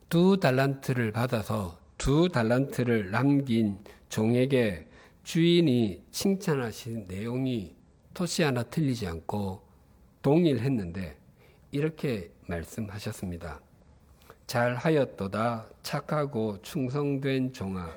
두 0.10 0.38
달란트를 0.38 1.13
받아서 1.13 1.80
두 1.98 2.28
달란트를 2.28 3.12
남긴 3.12 3.78
종에게 4.10 4.89
주인이 5.24 6.04
칭찬하신 6.12 7.06
내용이 7.08 7.78
토시 8.13 8.43
하나 8.43 8.63
틀리지 8.63 9.08
않고 9.08 9.62
동일했는데 10.22 11.17
이렇게 11.72 12.30
말씀하셨습니다. 12.48 13.62
잘 14.48 14.76
하였도다 14.76 15.65
착하고 15.82 16.62
충성된 16.62 17.54
종아 17.54 17.89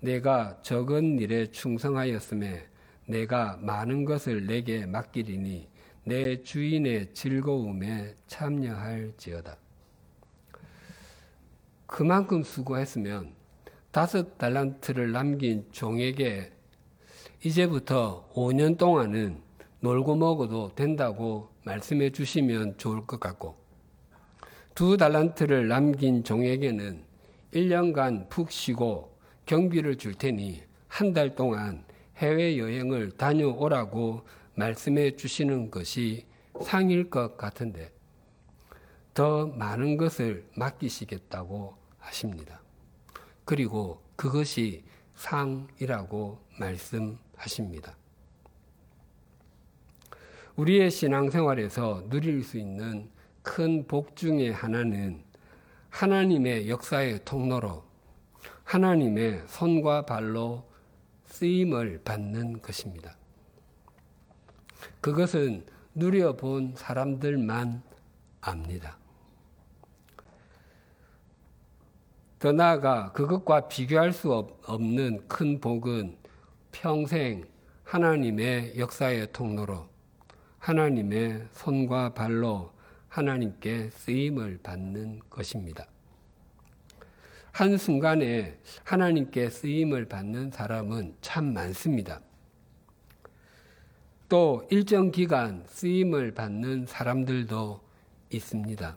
내가 0.00 0.58
적은 0.60 1.20
일에 1.20 1.46
충성하였음에 1.46 2.73
내가 3.06 3.58
많은 3.60 4.04
것을 4.04 4.46
내게 4.46 4.86
맡기리니 4.86 5.68
내 6.04 6.42
주인의 6.42 7.14
즐거움에 7.14 8.14
참여할지어다. 8.26 9.56
그만큼 11.86 12.42
수고했으면 12.42 13.32
다섯 13.90 14.36
달란트를 14.38 15.12
남긴 15.12 15.66
종에게 15.70 16.52
이제부터 17.44 18.28
5년 18.34 18.76
동안은 18.78 19.40
놀고 19.80 20.16
먹어도 20.16 20.74
된다고 20.74 21.50
말씀해 21.64 22.10
주시면 22.10 22.78
좋을 22.78 23.06
것 23.06 23.20
같고 23.20 23.56
두 24.74 24.96
달란트를 24.96 25.68
남긴 25.68 26.24
종에게는 26.24 27.04
1년간 27.52 28.28
푹 28.28 28.50
쉬고 28.50 29.16
경비를 29.46 29.96
줄 29.96 30.14
테니 30.14 30.62
한 30.88 31.12
달 31.12 31.34
동안 31.34 31.83
해외여행을 32.16 33.12
다녀오라고 33.12 34.22
말씀해 34.54 35.16
주시는 35.16 35.70
것이 35.70 36.26
상일 36.62 37.10
것 37.10 37.36
같은데 37.36 37.92
더 39.12 39.46
많은 39.46 39.96
것을 39.96 40.48
맡기시겠다고 40.56 41.76
하십니다. 41.98 42.60
그리고 43.44 44.02
그것이 44.16 44.84
상이라고 45.16 46.38
말씀하십니다. 46.58 47.96
우리의 50.56 50.90
신앙생활에서 50.90 52.08
누릴 52.08 52.42
수 52.44 52.58
있는 52.58 53.10
큰 53.42 53.86
복 53.86 54.16
중의 54.16 54.52
하나는 54.52 55.22
하나님의 55.90 56.68
역사의 56.68 57.20
통로로 57.24 57.84
하나님의 58.64 59.42
손과 59.46 60.06
발로 60.06 60.64
쓰임을 61.44 62.00
받는 62.04 62.62
것입니다. 62.62 63.14
그것은 65.02 65.66
누려본 65.94 66.72
사람들만 66.74 67.82
압니다. 68.40 68.96
더 72.38 72.52
나아가 72.52 73.12
그것과 73.12 73.68
비교할 73.68 74.14
수 74.14 74.32
없는 74.32 75.28
큰 75.28 75.60
복은 75.60 76.16
평생 76.72 77.44
하나님의 77.84 78.78
역사의 78.78 79.32
통로로 79.32 79.86
하나님의 80.58 81.48
손과 81.52 82.14
발로 82.14 82.72
하나님께 83.08 83.90
쓰임을 83.90 84.60
받는 84.62 85.20
것입니다. 85.28 85.86
한순간에 87.54 88.58
하나님께 88.82 89.48
쓰임을 89.48 90.06
받는 90.06 90.50
사람은 90.50 91.14
참 91.20 91.54
많습니다. 91.54 92.20
또 94.28 94.66
일정 94.72 95.12
기간 95.12 95.62
쓰임을 95.68 96.34
받는 96.34 96.86
사람들도 96.86 97.80
있습니다. 98.30 98.96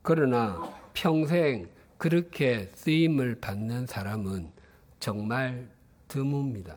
그러나 0.00 0.74
평생 0.94 1.68
그렇게 1.98 2.70
쓰임을 2.74 3.34
받는 3.38 3.86
사람은 3.86 4.50
정말 4.98 5.68
드뭅니다. 6.08 6.76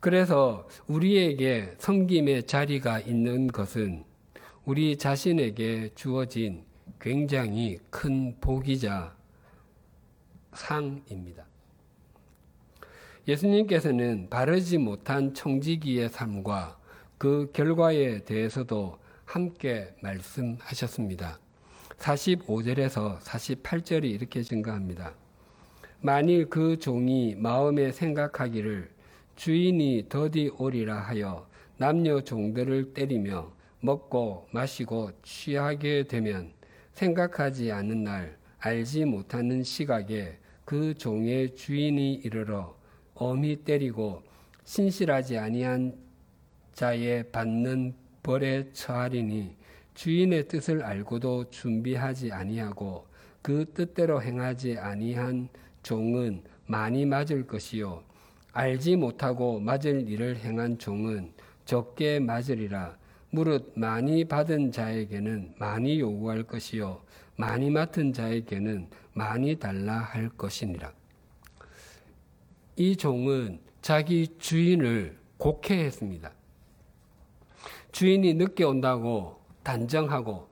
그래서 0.00 0.68
우리에게 0.88 1.76
섬김의 1.78 2.48
자리가 2.48 2.98
있는 2.98 3.46
것은 3.46 4.02
우리 4.64 4.98
자신에게 4.98 5.90
주어진 5.94 6.66
굉장히 7.00 7.78
큰 7.90 8.36
복이자 8.40 9.14
상입니다. 10.52 11.44
예수님께서는 13.26 14.28
바르지 14.30 14.78
못한 14.78 15.34
청지기의 15.34 16.08
삶과 16.08 16.78
그 17.18 17.50
결과에 17.52 18.24
대해서도 18.24 18.98
함께 19.24 19.94
말씀하셨습니다. 20.00 21.38
45절에서 21.98 23.18
48절이 23.20 24.04
이렇게 24.04 24.42
증가합니다. 24.42 25.14
만일 26.00 26.48
그 26.48 26.78
종이 26.78 27.34
마음에 27.34 27.92
생각하기를 27.92 28.90
주인이 29.36 30.06
더디 30.08 30.52
오리라 30.58 30.96
하여 30.96 31.46
남녀 31.76 32.20
종들을 32.20 32.94
때리며 32.94 33.52
먹고 33.80 34.48
마시고 34.52 35.12
취하게 35.22 36.04
되면 36.04 36.52
생각하지 36.98 37.70
않는 37.70 38.02
날 38.02 38.36
알지 38.58 39.04
못하는 39.04 39.62
시각에 39.62 40.36
그 40.64 40.94
종의 40.94 41.54
주인이 41.54 42.14
이르러 42.14 42.76
엄히 43.14 43.56
때리고 43.56 44.22
신실하지 44.64 45.38
아니한 45.38 45.94
자의 46.72 47.30
받는 47.30 47.94
벌에 48.22 48.72
처하리니 48.72 49.56
주인의 49.94 50.48
뜻을 50.48 50.82
알고도 50.82 51.50
준비하지 51.50 52.32
아니하고 52.32 53.06
그 53.42 53.70
뜻대로 53.72 54.20
행하지 54.20 54.76
아니한 54.78 55.48
종은 55.84 56.42
많이 56.66 57.06
맞을 57.06 57.46
것이요 57.46 58.02
알지 58.52 58.96
못하고 58.96 59.60
맞을 59.60 60.08
일을 60.08 60.38
행한 60.38 60.78
종은 60.78 61.32
적게 61.64 62.18
맞으리라. 62.18 62.97
무릇 63.30 63.72
많이 63.76 64.24
받은 64.24 64.72
자에게는 64.72 65.54
많이 65.58 66.00
요구할 66.00 66.44
것이요 66.44 67.02
많이 67.36 67.70
맡은 67.70 68.12
자에게는 68.12 68.88
많이 69.12 69.56
달라 69.56 69.98
할 69.98 70.28
것이니라. 70.30 70.92
이 72.76 72.96
종은 72.96 73.60
자기 73.80 74.28
주인을 74.38 75.18
곡해했습니다. 75.36 76.32
주인이 77.92 78.34
늦게 78.34 78.64
온다고 78.64 79.40
단정하고 79.62 80.48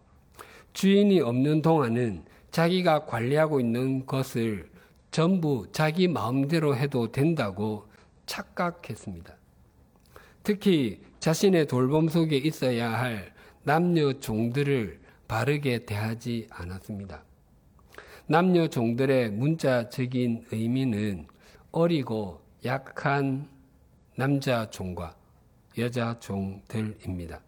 주인이 0.72 1.20
없는 1.20 1.62
동안은 1.62 2.24
자기가 2.50 3.06
관리하고 3.06 3.60
있는 3.60 4.06
것을 4.06 4.70
전부 5.10 5.66
자기 5.72 6.08
마음대로 6.08 6.76
해도 6.76 7.10
된다고 7.10 7.88
착각했습니다. 8.26 9.34
특히 10.42 11.00
자신의 11.20 11.66
돌봄 11.66 12.09
속에 12.09 12.37
있어야 12.37 12.92
할 12.92 13.33
남녀 13.62 14.12
종들을 14.12 15.00
바르게 15.29 15.85
대하지 15.87 16.46
않았습니다. 16.50 17.22
남녀 18.26 18.68
종들의 18.68 19.31
문자적인 19.31 20.46
의미는 20.52 21.26
어리고 21.72 22.40
약한 22.64 23.48
남자 24.16 24.68
종과 24.70 25.14
여자 25.79 26.18
종들입니다. 26.18 27.40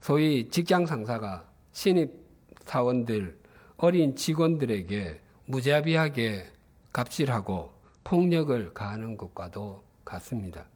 소위 0.00 0.48
직장 0.48 0.86
상사가 0.86 1.46
신입 1.72 2.10
사원들, 2.64 3.38
어린 3.76 4.14
직원들에게 4.14 5.20
무자비하게 5.46 6.46
갑질하고 6.92 7.72
폭력을 8.04 8.72
가하는 8.74 9.16
것과도 9.16 9.82
같습니다. 10.04 10.66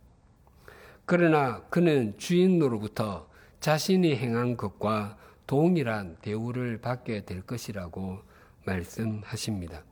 그러나 1.07 1.63
그는 1.71 2.15
주인으로부터 2.19 3.29
자신이 3.61 4.17
행한 4.17 4.57
것과 4.57 5.17
동일한 5.47 6.17
대우를 6.21 6.81
받게 6.81 7.25
될 7.25 7.43
것이라고 7.43 8.19
말씀하십니다. 8.65 9.85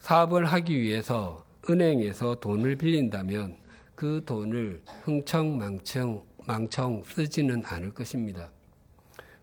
사업을 0.00 0.46
하기 0.46 0.80
위해서 0.80 1.46
은행에서 1.70 2.40
돈을 2.40 2.74
빌린다면 2.76 3.56
그 3.94 4.22
돈을 4.26 4.82
흥청망청 5.04 6.24
망청 6.44 7.04
쓰지는 7.04 7.62
않을 7.64 7.94
것입니다. 7.94 8.50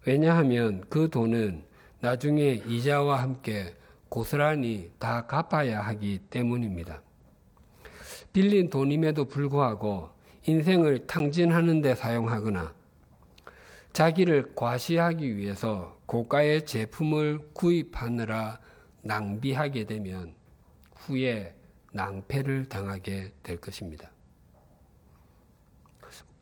왜냐하면 0.06 0.84
그 0.90 1.10
돈은 1.10 1.64
나중에 2.02 2.62
이자와 2.68 3.22
함께 3.22 3.74
고스란히 4.10 4.92
다 5.00 5.26
갚아야 5.28 5.80
하기 5.80 6.20
때문입니다. 6.30 7.02
빌린 8.34 8.70
돈임에도 8.70 9.26
불구하고 9.26 10.10
인생을 10.46 11.08
탕진하는 11.08 11.82
데 11.82 11.96
사용하거나 11.96 12.74
자기를 13.94 14.54
과시하기 14.56 15.36
위해서 15.36 15.98
고가의 16.06 16.66
제품을 16.66 17.40
구입하느라 17.54 18.60
낭비하게 19.02 19.86
되면 19.86 20.34
후에 20.96 21.56
낭패를 21.92 22.70
당하게 22.70 23.32
될 23.42 23.58
것입니다. 23.58 24.12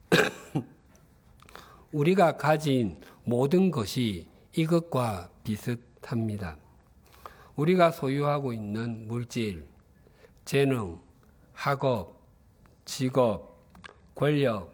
우리가 1.91 2.38
가진 2.38 3.00
모든 3.23 3.71
것이 3.71 4.28
이것과 4.56 5.30
비슷합니다. 5.43 6.58
우리가 7.56 7.91
소유하고 7.91 8.54
있는 8.54 9.08
물질, 9.08 9.65
재능, 10.45 11.00
학업, 11.58 12.22
직업, 12.86 13.58
권력, 14.13 14.72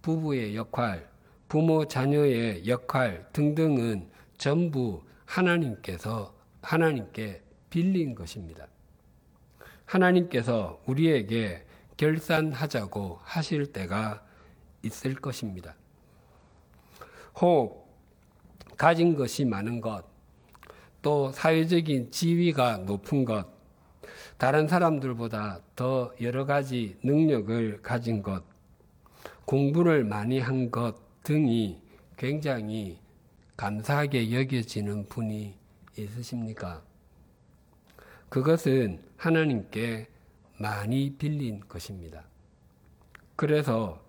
부부의 0.00 0.56
역할, 0.56 1.06
부모 1.46 1.86
자녀의 1.86 2.66
역할 2.66 3.28
등등은 3.34 4.08
전부 4.38 5.04
하나님께서 5.26 6.34
하나님께 6.62 7.42
빌린 7.68 8.14
것입니다. 8.14 8.66
하나님께서 9.84 10.80
우리에게 10.86 11.66
결산하자고 11.98 13.20
하실 13.22 13.70
때가 13.70 14.24
있을 14.82 15.16
것입니다. 15.16 15.76
혹 17.42 17.94
가진 18.78 19.14
것이 19.14 19.44
많은 19.44 19.82
것, 19.82 20.02
또 21.02 21.30
사회적인 21.30 22.10
지위가 22.10 22.78
높은 22.78 23.26
것, 23.26 23.55
다른 24.38 24.68
사람들보다 24.68 25.60
더 25.74 26.12
여러 26.20 26.44
가지 26.44 26.98
능력을 27.02 27.80
가진 27.82 28.22
것, 28.22 28.44
공부를 29.46 30.04
많이 30.04 30.38
한 30.40 30.70
것 30.70 30.94
등이 31.22 31.80
굉장히 32.16 32.98
감사하게 33.56 34.32
여겨지는 34.32 35.08
분이 35.08 35.54
있으십니까? 35.96 36.82
그것은 38.28 39.02
하나님께 39.16 40.08
많이 40.58 41.16
빌린 41.16 41.60
것입니다. 41.60 42.24
그래서 43.34 44.04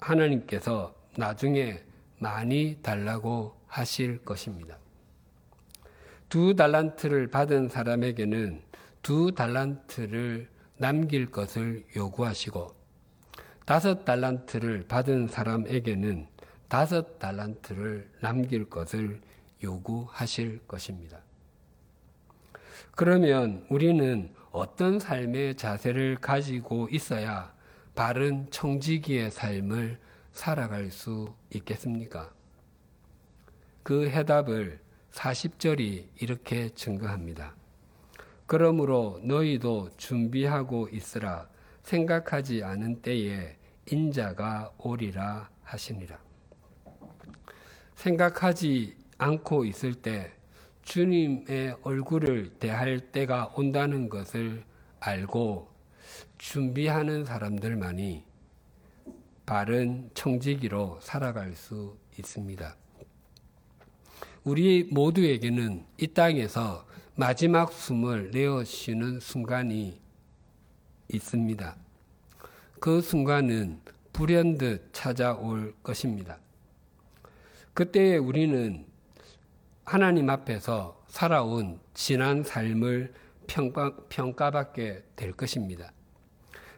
하나님께서 0.00 0.94
나중에 1.16 1.82
많이 2.18 2.78
달라고 2.82 3.56
하실 3.66 4.24
것입니다. 4.24 4.78
두 6.28 6.54
달란트를 6.54 7.28
받은 7.28 7.68
사람에게는 7.68 8.62
두 9.06 9.30
달란트를 9.32 10.48
남길 10.78 11.30
것을 11.30 11.84
요구하시고 11.94 12.74
다섯 13.64 14.04
달란트를 14.04 14.88
받은 14.88 15.28
사람에게는 15.28 16.26
다섯 16.66 17.20
달란트를 17.20 18.10
남길 18.20 18.68
것을 18.68 19.20
요구하실 19.62 20.66
것입니다. 20.66 21.20
그러면 22.96 23.64
우리는 23.70 24.34
어떤 24.50 24.98
삶의 24.98 25.54
자세를 25.54 26.16
가지고 26.16 26.88
있어야 26.90 27.54
바른 27.94 28.50
청지기의 28.50 29.30
삶을 29.30 30.00
살아갈 30.32 30.90
수 30.90 31.32
있겠습니까? 31.54 32.34
그 33.84 34.08
해답을 34.08 34.80
40절이 35.12 36.08
이렇게 36.18 36.70
증거합니다. 36.70 37.54
그러므로 38.46 39.20
너희도 39.24 39.90
준비하고 39.96 40.88
있으라 40.88 41.48
생각하지 41.82 42.62
않은 42.62 43.02
때에 43.02 43.56
인자가 43.90 44.72
오리라 44.78 45.50
하시니라. 45.62 46.18
생각하지 47.96 48.96
않고 49.18 49.64
있을 49.64 49.94
때 49.94 50.32
주님의 50.82 51.78
얼굴을 51.82 52.50
대할 52.58 53.00
때가 53.10 53.52
온다는 53.56 54.08
것을 54.08 54.64
알고 55.00 55.68
준비하는 56.38 57.24
사람들만이 57.24 58.24
바른 59.44 60.10
청지기로 60.14 60.98
살아갈 61.00 61.54
수 61.54 61.96
있습니다. 62.18 62.76
우리 64.44 64.84
모두에게는 64.92 65.84
이 65.98 66.06
땅에서 66.08 66.86
마지막 67.18 67.72
숨을 67.72 68.30
내어 68.30 68.62
쉬는 68.62 69.20
순간이 69.20 69.98
있습니다. 71.08 71.74
그 72.78 73.00
순간은 73.00 73.80
불현듯 74.12 74.90
찾아올 74.92 75.74
것입니다. 75.82 76.38
그때에 77.72 78.18
우리는 78.18 78.84
하나님 79.82 80.28
앞에서 80.28 81.02
살아온 81.08 81.80
지난 81.94 82.42
삶을 82.42 83.14
평가, 83.46 83.96
평가 84.10 84.50
받게 84.50 85.02
될 85.16 85.32
것입니다. 85.32 85.92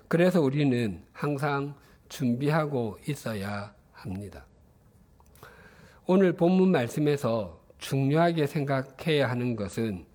그래서 0.07 0.41
우리는 0.41 1.03
항상 1.13 1.75
준비하고 2.09 3.01
있어야 3.09 3.75
합니다. 3.91 4.47
오늘 6.07 6.33
본문 6.35 6.71
말씀에서 6.71 7.61
중요하게 7.79 8.47
생각해야 8.47 9.29
하는 9.29 9.57
것은 9.57 10.07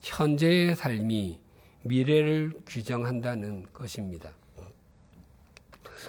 현재의 0.00 0.76
삶이 0.76 1.40
미래를 1.82 2.52
규정한다는 2.66 3.66
것입니다. 3.72 4.30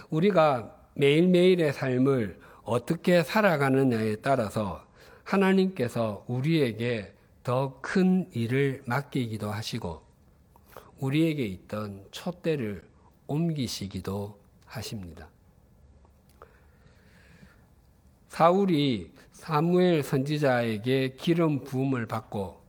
우리가 0.09 0.75
매일매일의 0.95 1.73
삶을 1.73 2.39
어떻게 2.63 3.23
살아가느냐에 3.23 4.17
따라서 4.17 4.85
하나님께서 5.23 6.25
우리에게 6.27 7.13
더 7.43 7.79
큰 7.81 8.29
일을 8.33 8.83
맡기기도 8.85 9.49
하시고 9.51 10.01
우리에게 10.99 11.43
있던 11.45 12.05
촛대를 12.11 12.83
옮기시기도 13.25 14.39
하십니다. 14.65 15.27
사울이 18.29 19.11
사무엘 19.33 20.03
선지자에게 20.03 21.15
기름 21.17 21.63
부음을 21.63 22.05
받고 22.05 22.60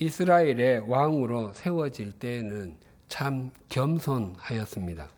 이스라엘의 0.00 0.88
왕으로 0.88 1.52
세워질 1.54 2.12
때에는 2.12 2.76
참 3.08 3.50
겸손하였습니다. 3.68 5.08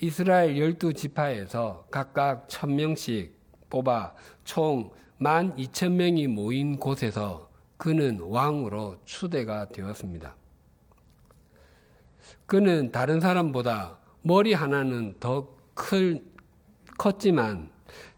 이스라엘 0.00 0.58
열두 0.58 0.92
지파에서 0.92 1.86
각각 1.90 2.48
천 2.48 2.76
명씩 2.76 3.34
뽑아 3.70 4.14
총 4.44 5.04
만 5.24 5.56
이천 5.56 5.96
명이 5.96 6.26
모인 6.26 6.76
곳에서 6.76 7.48
그는 7.78 8.20
왕으로 8.20 8.98
추대가 9.04 9.66
되었습니다. 9.68 10.34
그는 12.46 12.90
다른 12.90 13.20
사람보다 13.20 13.98
머리 14.22 14.52
하나는 14.52 15.14
더 15.20 15.48
클, 15.72 16.22
컸지만 16.98 17.70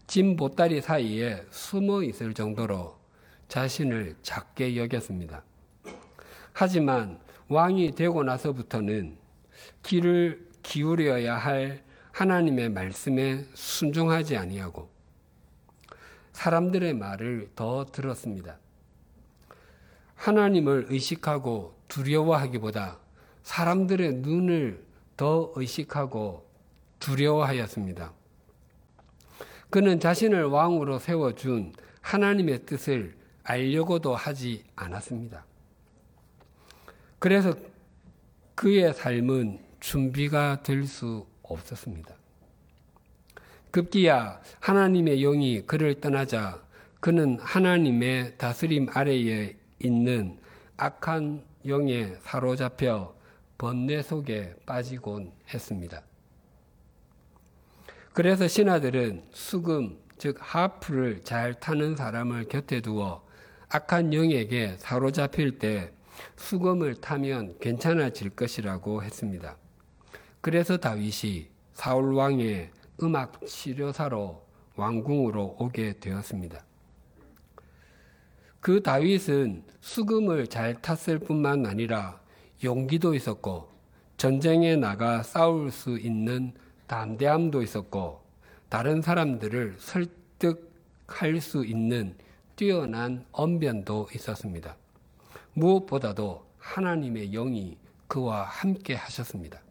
진 0.05 0.35
보따리 0.35 0.81
사이에 0.81 1.45
숨어 1.49 2.03
있을 2.03 2.33
정도로 2.33 2.96
자신을 3.47 4.15
작게 4.21 4.75
여겼습니다. 4.77 5.43
하지만 6.53 7.19
왕이 7.49 7.91
되고 7.91 8.23
나서부터는 8.23 9.17
귀를 9.83 10.47
기울여야 10.63 11.37
할 11.37 11.83
하나님의 12.11 12.69
말씀에 12.69 13.45
순종하지 13.53 14.37
아니하고 14.37 14.89
사람들의 16.33 16.93
말을 16.93 17.49
더 17.55 17.85
들었습니다. 17.85 18.57
하나님을 20.15 20.87
의식하고 20.89 21.75
두려워하기보다 21.87 22.99
사람들의 23.43 24.13
눈을 24.15 24.83
더 25.15 25.51
의식하고 25.55 26.47
두려워하였습니다. 26.99 28.13
그는 29.69 29.99
자신을 29.99 30.45
왕으로 30.45 30.99
세워준 30.99 31.73
하나님의 32.01 32.65
뜻을 32.65 33.16
알려고도 33.47 34.13
하지 34.13 34.63
않았습니다. 34.75 35.45
그래서 37.17 37.55
그의 38.55 38.93
삶은 38.93 39.59
준비가 39.79 40.61
될 40.63 40.85
수 40.85 41.25
없었습니다. 41.43 42.13
급기야 43.71 44.41
하나님의 44.59 45.21
영이 45.21 45.61
그를 45.65 45.99
떠나자 46.01 46.61
그는 46.99 47.39
하나님의 47.39 48.37
다스림 48.37 48.87
아래에 48.93 49.55
있는 49.79 50.37
악한 50.75 51.43
영에 51.65 52.15
사로잡혀 52.21 53.15
번뇌 53.57 54.01
속에 54.01 54.55
빠지곤 54.65 55.31
했습니다. 55.53 56.01
그래서 58.13 58.47
신하들은 58.47 59.25
수금, 59.31 59.97
즉 60.17 60.37
하프를 60.39 61.23
잘 61.23 61.53
타는 61.53 61.95
사람을 61.95 62.45
곁에 62.49 62.81
두어 62.81 63.26
악한 63.69 64.13
영에게 64.13 64.75
사로잡힐 64.77 65.59
때 65.59 65.91
수금을 66.37 66.95
타면 66.95 67.57
괜찮아질 67.59 68.29
것이라고 68.31 69.03
했습니다. 69.03 69.57
그래서 70.41 70.77
다윗이 70.77 71.47
사울 71.73 72.13
왕의 72.13 72.71
음악 73.03 73.45
치료사로 73.45 74.41
왕궁으로 74.75 75.57
오게 75.59 75.99
되었습니다. 75.99 76.63
그 78.61 78.81
다윗은 78.81 79.63
수금을 79.81 80.47
잘 80.47 80.81
탔을 80.81 81.19
뿐만 81.19 81.65
아니라 81.65 82.19
용기도 82.63 83.13
있었고 83.13 83.69
전쟁에 84.17 84.75
나가 84.75 85.23
싸울 85.23 85.71
수 85.71 85.97
있는 85.97 86.53
담대함도 86.87 87.61
있었고 87.61 88.21
다른 88.69 89.01
사람들을 89.01 89.75
설득할 89.77 91.41
수 91.41 91.65
있는 91.65 92.15
뛰어난 92.57 93.23
언변도 93.31 94.09
있었습니다. 94.15 94.75
무엇보다도 95.53 96.45
하나님의 96.57 97.31
영이 97.31 97.77
그와 98.07 98.43
함께 98.43 98.95
하셨습니다. 98.95 99.61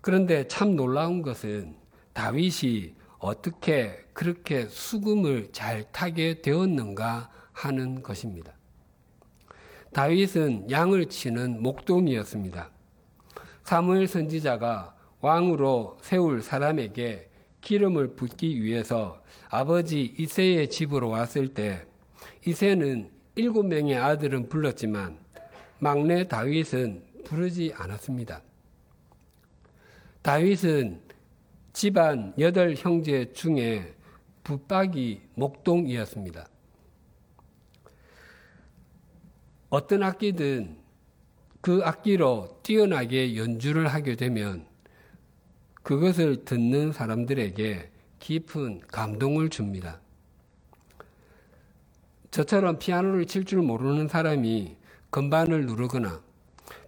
그런데 0.00 0.46
참 0.46 0.76
놀라운 0.76 1.22
것은 1.22 1.74
다윗이 2.12 2.94
어떻게 3.18 4.04
그렇게 4.12 4.66
수금을 4.66 5.48
잘 5.52 5.90
타게 5.90 6.42
되었는가 6.42 7.30
하는 7.52 8.02
것입니다. 8.02 8.52
다윗은 9.94 10.70
양을 10.70 11.08
치는 11.08 11.62
목동이었습니다. 11.62 12.70
사무엘 13.64 14.06
선지자가 14.06 14.94
왕으로 15.22 15.96
세울 16.02 16.42
사람에게 16.42 17.30
기름을 17.66 18.14
붓기 18.14 18.62
위해서 18.62 19.20
아버지 19.48 20.14
이세의 20.16 20.70
집으로 20.70 21.08
왔을 21.08 21.48
때 21.52 21.84
이세는 22.46 23.10
일곱 23.34 23.64
명의 23.64 23.96
아들은 23.96 24.48
불렀지만 24.48 25.18
막내 25.80 26.28
다윗은 26.28 27.02
부르지 27.24 27.72
않았습니다. 27.74 28.40
다윗은 30.22 31.00
집안 31.72 32.34
여덟 32.38 32.74
형제 32.76 33.32
중에 33.32 33.96
붙박이 34.44 35.22
목동이었습니다. 35.34 36.46
어떤 39.70 40.04
악기든 40.04 40.78
그 41.60 41.80
악기로 41.82 42.60
뛰어나게 42.62 43.36
연주를 43.36 43.88
하게 43.88 44.14
되면 44.14 44.75
그것을 45.86 46.44
듣는 46.44 46.90
사람들에게 46.90 47.88
깊은 48.18 48.80
감동을 48.88 49.50
줍니다. 49.50 50.00
저처럼 52.32 52.80
피아노를 52.80 53.26
칠 53.26 53.44
줄 53.44 53.62
모르는 53.62 54.08
사람이 54.08 54.76
건반을 55.12 55.64
누르거나 55.66 56.20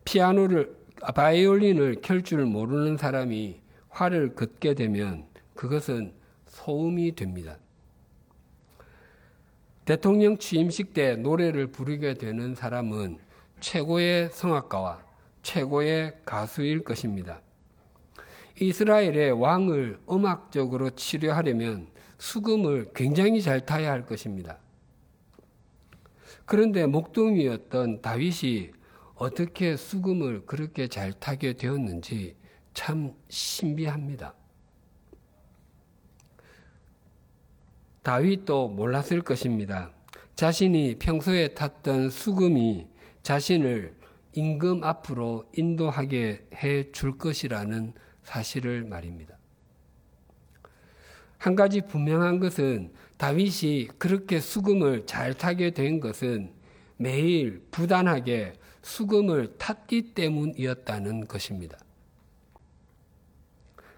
피아노를 0.04 0.76
바이올린을 1.14 2.00
켤 2.02 2.22
줄 2.22 2.44
모르는 2.44 2.96
사람이 2.96 3.60
활을 3.90 4.34
긋게 4.34 4.74
되면 4.74 5.26
그것은 5.54 6.12
소음이 6.48 7.14
됩니다. 7.14 7.56
대통령 9.84 10.38
취임식 10.38 10.92
때 10.92 11.14
노래를 11.14 11.68
부르게 11.68 12.14
되는 12.14 12.56
사람은 12.56 13.18
최고의 13.60 14.30
성악가와 14.32 15.00
최고의 15.44 16.18
가수일 16.24 16.82
것입니다. 16.82 17.40
이스라엘의 18.60 19.32
왕을 19.32 20.00
음악적으로 20.10 20.90
치료하려면 20.90 21.88
수금을 22.18 22.90
굉장히 22.94 23.40
잘 23.40 23.64
타야 23.64 23.92
할 23.92 24.04
것입니다. 24.06 24.58
그런데 26.44 26.86
목동이었던 26.86 28.00
다윗이 28.02 28.70
어떻게 29.14 29.76
수금을 29.76 30.46
그렇게 30.46 30.88
잘 30.88 31.12
타게 31.12 31.54
되었는지 31.54 32.36
참 32.74 33.12
신비합니다. 33.28 34.34
다윗도 38.02 38.68
몰랐을 38.68 39.22
것입니다. 39.22 39.90
자신이 40.34 40.96
평소에 40.98 41.48
탔던 41.48 42.10
수금이 42.10 42.86
자신을 43.22 43.94
임금 44.32 44.84
앞으로 44.84 45.44
인도하게 45.56 46.46
해 46.54 46.90
줄 46.92 47.18
것이라는 47.18 47.92
사실을 48.28 48.84
말입니다. 48.84 49.38
한 51.38 51.56
가지 51.56 51.80
분명한 51.80 52.40
것은 52.40 52.92
다윗이 53.16 53.88
그렇게 53.98 54.38
수금을 54.38 55.06
잘 55.06 55.32
타게 55.32 55.70
된 55.70 55.98
것은 55.98 56.52
매일 56.98 57.62
부단하게 57.70 58.52
수금을 58.82 59.56
탔기 59.56 60.14
때문이었다는 60.14 61.26
것입니다. 61.26 61.78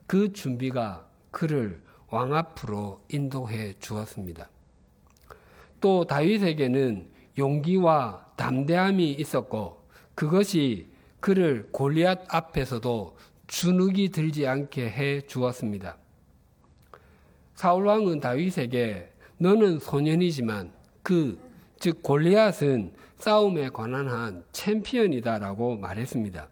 그 0.06 0.32
준비가 0.32 1.08
그를 1.32 1.82
왕 2.08 2.34
앞으로 2.34 3.04
인도해 3.08 3.74
주었습니다. 3.80 4.48
또 5.80 6.04
다윗에게는 6.04 7.10
용기와 7.36 8.26
담대함이 8.36 9.12
있었고 9.12 9.88
그것이 10.14 10.90
그를 11.20 11.68
골리앗 11.72 12.26
앞에서도 12.28 13.16
주눅이 13.50 14.08
들지 14.08 14.46
않게 14.46 14.90
해 14.90 15.20
주었습니다. 15.20 15.96
사울 17.54 17.86
왕은 17.86 18.20
다윗에게 18.20 19.12
너는 19.38 19.78
소년이지만 19.78 20.72
그 21.02 21.50
즉 21.80 22.02
골리앗은 22.02 22.92
싸움에 23.16 23.70
관한 23.70 24.06
한 24.06 24.44
챔피언이다라고 24.52 25.78
말했습니다. 25.78 26.46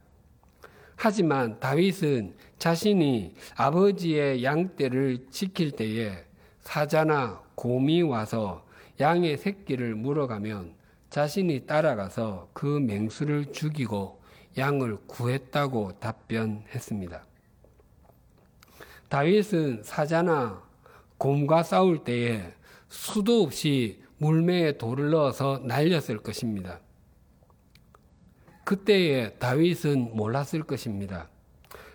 하지만 0.97 1.61
다윗은 1.61 2.35
자신이 2.59 3.35
아버지의 3.55 4.43
양떼를 4.43 5.27
지킬 5.31 5.71
때에 5.73 6.25
사자나 6.61 7.43
곰이 7.55 8.03
와서 8.03 8.65
양의 8.99 9.37
새끼를 9.37 9.95
물어가면 9.97 10.73
자신이 11.11 11.67
따라가서 11.67 12.49
그 12.55 12.67
맹수를 12.81 13.53
죽이고 13.53 14.17
양을 14.59 14.99
구했다고 15.07 16.01
답변했습니다. 16.01 17.25
다윗은 19.09 19.83
사자나 19.85 20.62
곰과 21.16 21.62
싸울 21.62 22.05
때에 22.05 22.53
수도 22.88 23.42
없이 23.42 24.03
물매에 24.18 24.79
돌을 24.79 25.11
넣어서 25.11 25.61
날렸을 25.64 26.18
것입니다. 26.18 26.81
그때에 28.64 29.31
다윗은 29.35 30.15
몰랐을 30.15 30.63
것입니다. 30.67 31.29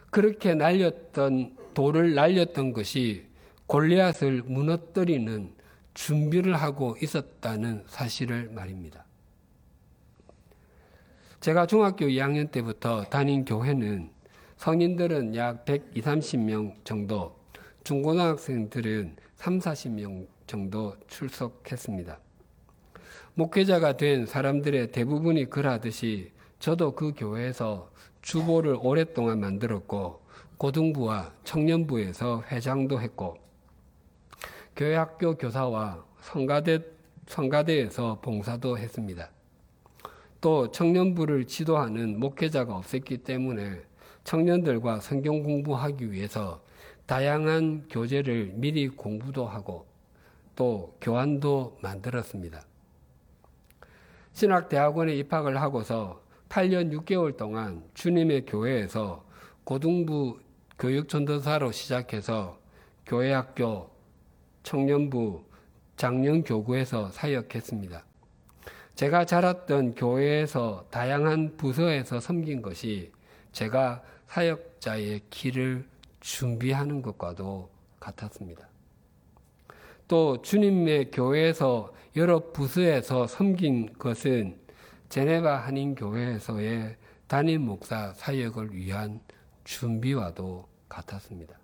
그렇게 0.10 0.56
날렸던 0.56 1.58
돌을 1.74 2.16
날렸던 2.16 2.74
것이 2.74 3.28
골리앗을 3.68 4.44
무너뜨리는 4.44 5.54
준비를 5.94 6.56
하고 6.56 6.96
있었다는 7.02 7.84
사실을 7.88 8.50
말입니다. 8.50 9.06
제가 11.44 11.66
중학교 11.66 12.06
2학년 12.06 12.50
때부터 12.52 13.04
다닌 13.04 13.44
교회는 13.44 14.10
성인들은 14.56 15.36
약 15.36 15.66
120, 15.66 16.02
30명 16.02 16.74
정도, 16.86 17.36
중고등학생들은 17.84 19.18
3, 19.36 19.60
40명 19.60 20.26
정도 20.48 20.96
출석했습니다. 21.08 22.18
목회자가 23.34 23.98
된 23.98 24.26
사람들의 24.26 24.94
대부분이 24.94 25.50
그러하듯이 25.50 26.32
저도 26.60 26.96
그 26.96 27.12
교회에서 27.14 27.92
주보를 28.22 28.78
오랫동안 28.80 29.42
만들었고 29.42 30.22
고등부와 30.58 31.34
청년부에서 31.44 32.46
회장도 32.50 33.02
했고 33.02 33.36
교회 34.78 34.96
학교 34.96 35.36
교사와 35.36 36.06
성가대 36.22 36.80
성가대에서 37.28 38.22
봉사도 38.22 38.78
했습니다. 38.78 39.33
또 40.44 40.70
청년부를 40.70 41.48
지도하는 41.48 42.20
목회자가 42.20 42.76
없었기 42.76 43.20
때문에 43.20 43.80
청년들과 44.26 45.00
성경 45.00 45.42
공부하기 45.42 46.12
위해서 46.12 46.62
다양한 47.06 47.88
교재를 47.90 48.52
미리 48.56 48.90
공부도 48.90 49.46
하고 49.48 49.88
또 50.54 50.98
교환도 51.00 51.78
만들었습니다. 51.82 52.62
신학대학원에 54.34 55.16
입학을 55.16 55.62
하고서 55.62 56.22
8년 56.50 56.92
6개월 56.92 57.38
동안 57.38 57.82
주님의 57.94 58.46
교회에서 58.46 59.24
고등부 59.64 60.42
교육전도사로 60.78 61.72
시작해서 61.72 62.60
교회학교, 63.06 63.90
청년부, 64.64 65.46
장년교구에서 65.96 67.12
사역했습니다. 67.12 68.04
제가 68.96 69.26
자랐던 69.26 69.96
교회에서 69.96 70.86
다양한 70.92 71.58
부서에서 71.58 72.20
섬긴 72.20 72.62
것이 72.62 73.12
제가 73.52 74.04
사역자의 74.28 75.22
길을 75.30 75.86
준비하는 76.20 77.02
것과도 77.02 77.70
같았습니다. 78.00 78.68
또 80.08 80.42
주님의 80.42 81.10
교회에서 81.12 81.92
여러 82.16 82.52
부서에서 82.52 83.26
섬긴 83.26 83.94
것은 83.98 84.58
제네바 85.10 85.58
한인 85.58 85.96
교회에서의 85.96 86.98
담임 87.28 87.62
목사 87.62 88.14
사역을 88.14 88.76
위한 88.76 89.22
준비와도 89.64 90.68
같았습니다. 90.88 91.58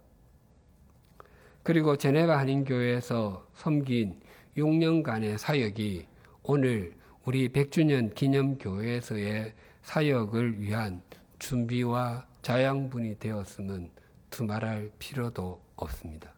그리고 1.62 1.96
제네바 1.96 2.40
한인 2.40 2.66
교회에서 2.66 3.46
섬긴 3.54 4.20
6년간의 4.58 5.38
사역이 5.38 6.08
오늘 6.44 6.99
우리 7.30 7.48
100주년 7.48 8.16
기념교회에서의 8.16 9.54
사역을 9.84 10.62
위한 10.62 11.04
준비와 11.38 12.26
자양분이 12.42 13.20
되었음은 13.20 13.92
두말할 14.32 14.90
필요도 14.98 15.62
없습니다. 15.76 16.34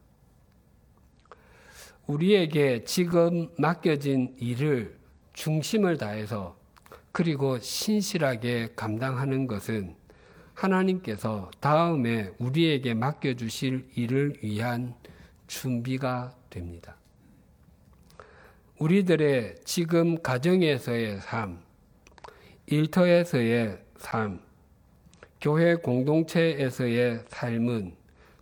우리에게 2.08 2.84
지금 2.84 3.48
맡겨진 3.58 4.36
일을 4.38 4.98
중심을 5.32 5.96
다해서 5.98 6.58
그리고 7.14 7.58
신실하게 7.58 8.74
감당하는 8.76 9.48
것은 9.48 9.96
하나님께서 10.54 11.52
다음에 11.62 12.34
우리에게 12.38 12.96
맡겨주실 12.96 13.92
일을 13.96 14.34
위한 14.44 14.94
준비가 15.48 16.36
됩니다. 16.50 16.98
우리들의 18.82 19.58
지금 19.64 20.20
가정에서의 20.24 21.22
삶, 21.22 21.60
일터에서의 22.66 23.78
삶, 23.98 24.40
교회 25.40 25.76
공동체에서의 25.76 27.26
삶은 27.28 27.94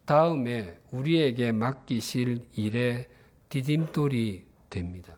다음에 0.06 0.78
우리에게 0.92 1.52
맡기실 1.52 2.46
일의 2.56 3.10
디딤돌이 3.50 4.46
됩니다. 4.70 5.18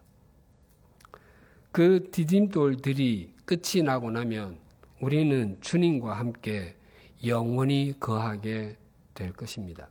그 1.71 2.09
디딤돌들이 2.11 3.31
끝이 3.45 3.83
나고 3.83 4.09
나면 4.09 4.57
우리는 5.01 5.55
주님과 5.61 6.17
함께 6.17 6.75
영원히 7.23 7.93
거하게 7.99 8.75
될 9.13 9.33
것입니다. 9.33 9.87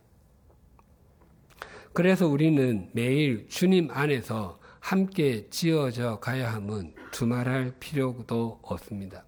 그래서 1.93 2.27
우리는 2.27 2.89
매일 2.91 3.47
주님 3.47 3.89
안에서 3.91 4.60
함께 4.81 5.47
지어져 5.49 6.19
가야 6.19 6.51
함은 6.53 6.93
두말할 7.11 7.75
필요도 7.79 8.59
없습니다. 8.63 9.23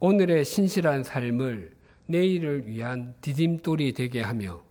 오늘의 0.00 0.44
신실한 0.44 1.04
삶을 1.04 1.76
내일을 2.06 2.66
위한 2.66 3.14
디딤돌이 3.20 3.92
되게 3.92 4.22
하며 4.22 4.64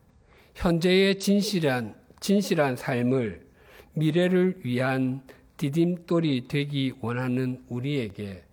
현재의 0.56 1.20
진실한 1.20 1.96
진실한 2.20 2.76
삶을 2.76 3.48
미래를 3.94 4.62
위한 4.66 5.22
디딤돌이 5.56 6.48
되기 6.48 6.94
원하는 7.00 7.64
우리에게 7.70 8.44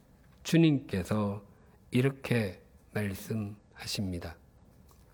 주님께서 0.45 1.43
이렇게 1.91 2.61
말씀하십니다. 2.93 4.37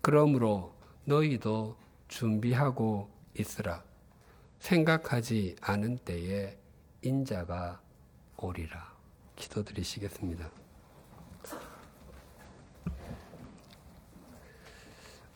그러므로 0.01 0.75
너희도 1.05 1.77
준비하고 2.09 3.09
있으라. 3.39 3.83
생각하지 4.63 5.57
않은 5.59 5.97
때에 6.05 6.57
인자가 7.01 7.81
오리라. 8.37 8.93
기도드리시겠습니다. 9.35 10.49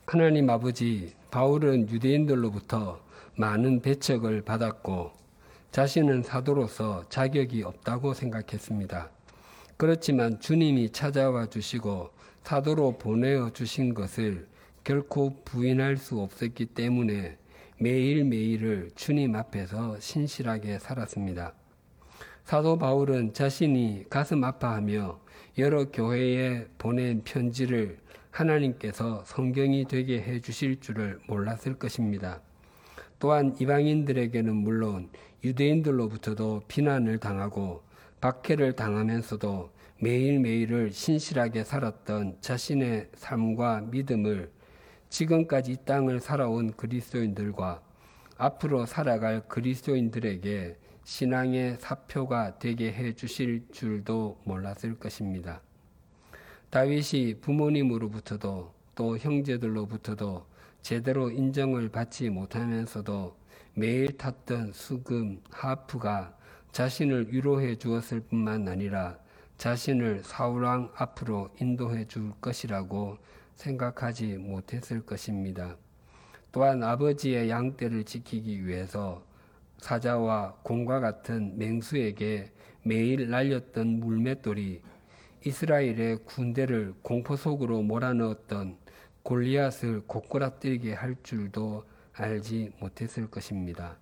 하나님 0.06 0.50
아버지, 0.50 1.14
바울은 1.30 1.90
유대인들로부터 1.90 3.02
많은 3.36 3.82
배척을 3.82 4.44
받았고 4.44 5.12
자신은 5.72 6.24
사도로서 6.24 7.10
자격이 7.10 7.64
없다고 7.64 8.14
생각했습니다. 8.14 9.10
그렇지만 9.76 10.40
주님이 10.40 10.94
찾아와 10.94 11.48
주시고 11.48 12.12
사도로 12.44 12.98
보내어 12.98 13.52
주신 13.52 13.94
것을 13.94 14.48
결코 14.86 15.44
부인할 15.44 15.98
수 15.98 16.22
없었기 16.22 16.68
때문에 16.68 17.38
매일매일을 17.80 18.92
주님 18.96 19.36
앞에서 19.36 20.00
신실하게 20.00 20.80
살았습니다. 20.80 21.54
사도 22.44 22.78
바울은 22.78 23.34
자신이 23.34 24.06
가슴 24.10 24.44
아파하며 24.44 25.20
여러 25.58 25.92
교회에 25.92 26.66
보낸 26.78 27.22
편지를 27.24 28.00
하나님께서 28.32 29.24
성경이 29.26 29.86
되게 29.86 30.22
해 30.22 30.40
주실 30.40 30.80
줄을 30.80 31.20
몰랐을 31.28 31.78
것입니다. 31.78 32.42
또한 33.20 33.56
이방인들에게는 33.60 34.56
물론 34.56 35.10
유대인들로부터도 35.44 36.64
비난을 36.68 37.20
당하고 37.20 37.84
박해를 38.22 38.74
당하면서도 38.74 39.72
매일매일을 40.00 40.92
신실하게 40.92 41.64
살았던 41.64 42.38
자신의 42.42 43.10
삶과 43.16 43.82
믿음을 43.90 44.52
지금까지 45.10 45.72
이 45.72 45.78
땅을 45.86 46.20
살아온 46.20 46.74
그리스도인들과 46.74 47.82
앞으로 48.38 48.86
살아갈 48.86 49.48
그리스도인들에게 49.48 50.78
신앙의 51.04 51.78
사표가 51.80 52.60
되게 52.60 52.92
해 52.92 53.14
주실 53.14 53.66
줄도 53.72 54.42
몰랐을 54.44 55.00
것입니다. 55.00 55.62
다윗이 56.70 57.40
부모님으로부터도 57.40 58.74
또 58.94 59.18
형제들로부터도 59.18 60.46
제대로 60.82 61.32
인정을 61.32 61.90
받지 61.90 62.30
못하면서도 62.30 63.36
매일 63.74 64.18
탔던 64.18 64.74
수금 64.74 65.42
하프가 65.50 66.36
자신을 66.72 67.34
위로해 67.34 67.76
주었을 67.76 68.20
뿐만 68.22 68.68
아니라 68.68 69.18
자신을 69.58 70.24
사울왕 70.24 70.92
앞으로 70.96 71.50
인도해 71.60 72.06
줄 72.06 72.32
것이라고 72.42 73.18
생각하지 73.58 74.38
못했을 74.38 75.06
것입니다. 75.06 75.76
또한 76.52 76.84
아버지의 76.84 77.50
양떼를 77.50 78.06
지키기 78.06 78.66
위해서 78.66 79.24
사자와 79.80 80.56
곰과 80.64 81.00
같은 81.00 81.58
맹수에게 81.58 82.52
매일 82.84 83.30
날렸던 83.30 84.00
물맷돌이 84.00 84.82
이스라엘의 85.46 86.20
군대를 86.26 86.94
공포 87.02 87.36
속으로 87.36 87.82
몰아넣었던 87.82 88.78
골리앗을 89.24 90.02
고꾸라뜨리게 90.08 90.94
할 90.94 91.16
줄도 91.22 91.84
알지 92.14 92.72
못했을 92.80 93.30
것입니다. 93.30 93.98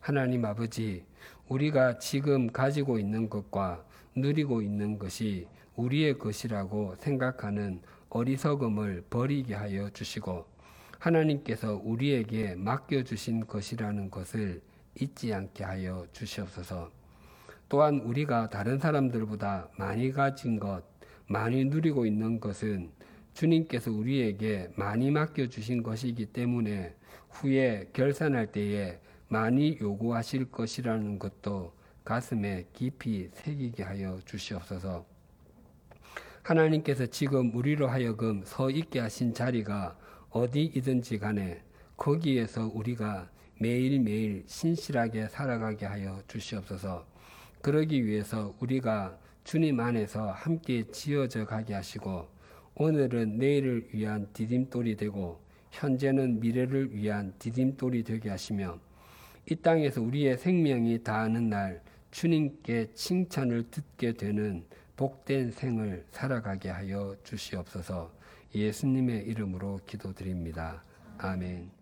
하나님 0.00 0.44
아버지, 0.44 1.04
우리가 1.48 1.98
지금 1.98 2.50
가지고 2.50 2.98
있는 2.98 3.28
것과 3.28 3.84
누리고 4.14 4.62
있는 4.62 4.98
것이 4.98 5.46
우리의 5.76 6.18
것이라고 6.18 6.96
생각하는 6.98 7.80
어리석음을 8.14 9.04
버리게 9.08 9.54
하여 9.54 9.88
주시고 9.88 10.44
하나님께서 10.98 11.80
우리에게 11.82 12.54
맡겨주신 12.56 13.46
것이라는 13.46 14.10
것을 14.10 14.60
잊지 15.00 15.32
않게 15.32 15.64
하여 15.64 16.06
주시옵소서. 16.12 16.90
또한 17.70 18.00
우리가 18.00 18.50
다른 18.50 18.78
사람들보다 18.78 19.70
많이 19.78 20.12
가진 20.12 20.60
것, 20.60 20.82
많이 21.26 21.64
누리고 21.64 22.04
있는 22.04 22.38
것은 22.38 22.90
주님께서 23.32 23.90
우리에게 23.90 24.70
많이 24.76 25.10
맡겨주신 25.10 25.82
것이기 25.82 26.26
때문에 26.26 26.94
후에 27.30 27.88
결산할 27.94 28.52
때에 28.52 29.00
많이 29.28 29.78
요구하실 29.80 30.50
것이라는 30.50 31.18
것도 31.18 31.72
가슴에 32.04 32.66
깊이 32.74 33.30
새기게 33.32 33.82
하여 33.84 34.20
주시옵소서. 34.26 35.11
하나님께서 36.42 37.06
지금 37.06 37.54
우리로 37.54 37.86
하여금 37.86 38.42
서 38.44 38.68
있게 38.68 38.98
하신 38.98 39.32
자리가 39.32 39.96
어디이든지 40.30 41.18
간에 41.18 41.62
거기에서 41.96 42.68
우리가 42.74 43.30
매일매일 43.60 44.42
신실하게 44.46 45.28
살아가게 45.28 45.86
하여 45.86 46.20
주시옵소서. 46.26 47.06
그러기 47.60 48.04
위해서 48.04 48.54
우리가 48.58 49.16
주님 49.44 49.78
안에서 49.78 50.32
함께 50.32 50.82
지어져 50.90 51.46
가게 51.46 51.74
하시고 51.74 52.26
오늘은 52.74 53.38
내일을 53.38 53.88
위한 53.92 54.26
디딤돌이 54.32 54.96
되고 54.96 55.40
현재는 55.70 56.40
미래를 56.40 56.92
위한 56.92 57.34
디딤돌이 57.38 58.02
되게 58.02 58.30
하시며 58.30 58.80
이 59.48 59.54
땅에서 59.54 60.02
우리의 60.02 60.38
생명이 60.38 61.04
다하는 61.04 61.50
날 61.50 61.82
주님께 62.10 62.94
칭찬을 62.94 63.70
듣게 63.70 64.14
되는 64.14 64.64
복된 64.96 65.50
생을 65.52 66.06
살아가게 66.10 66.68
하여 66.70 67.16
주시옵소서 67.24 68.12
예수님의 68.54 69.24
이름으로 69.26 69.80
기도드립니다. 69.86 70.82
아멘. 71.18 71.81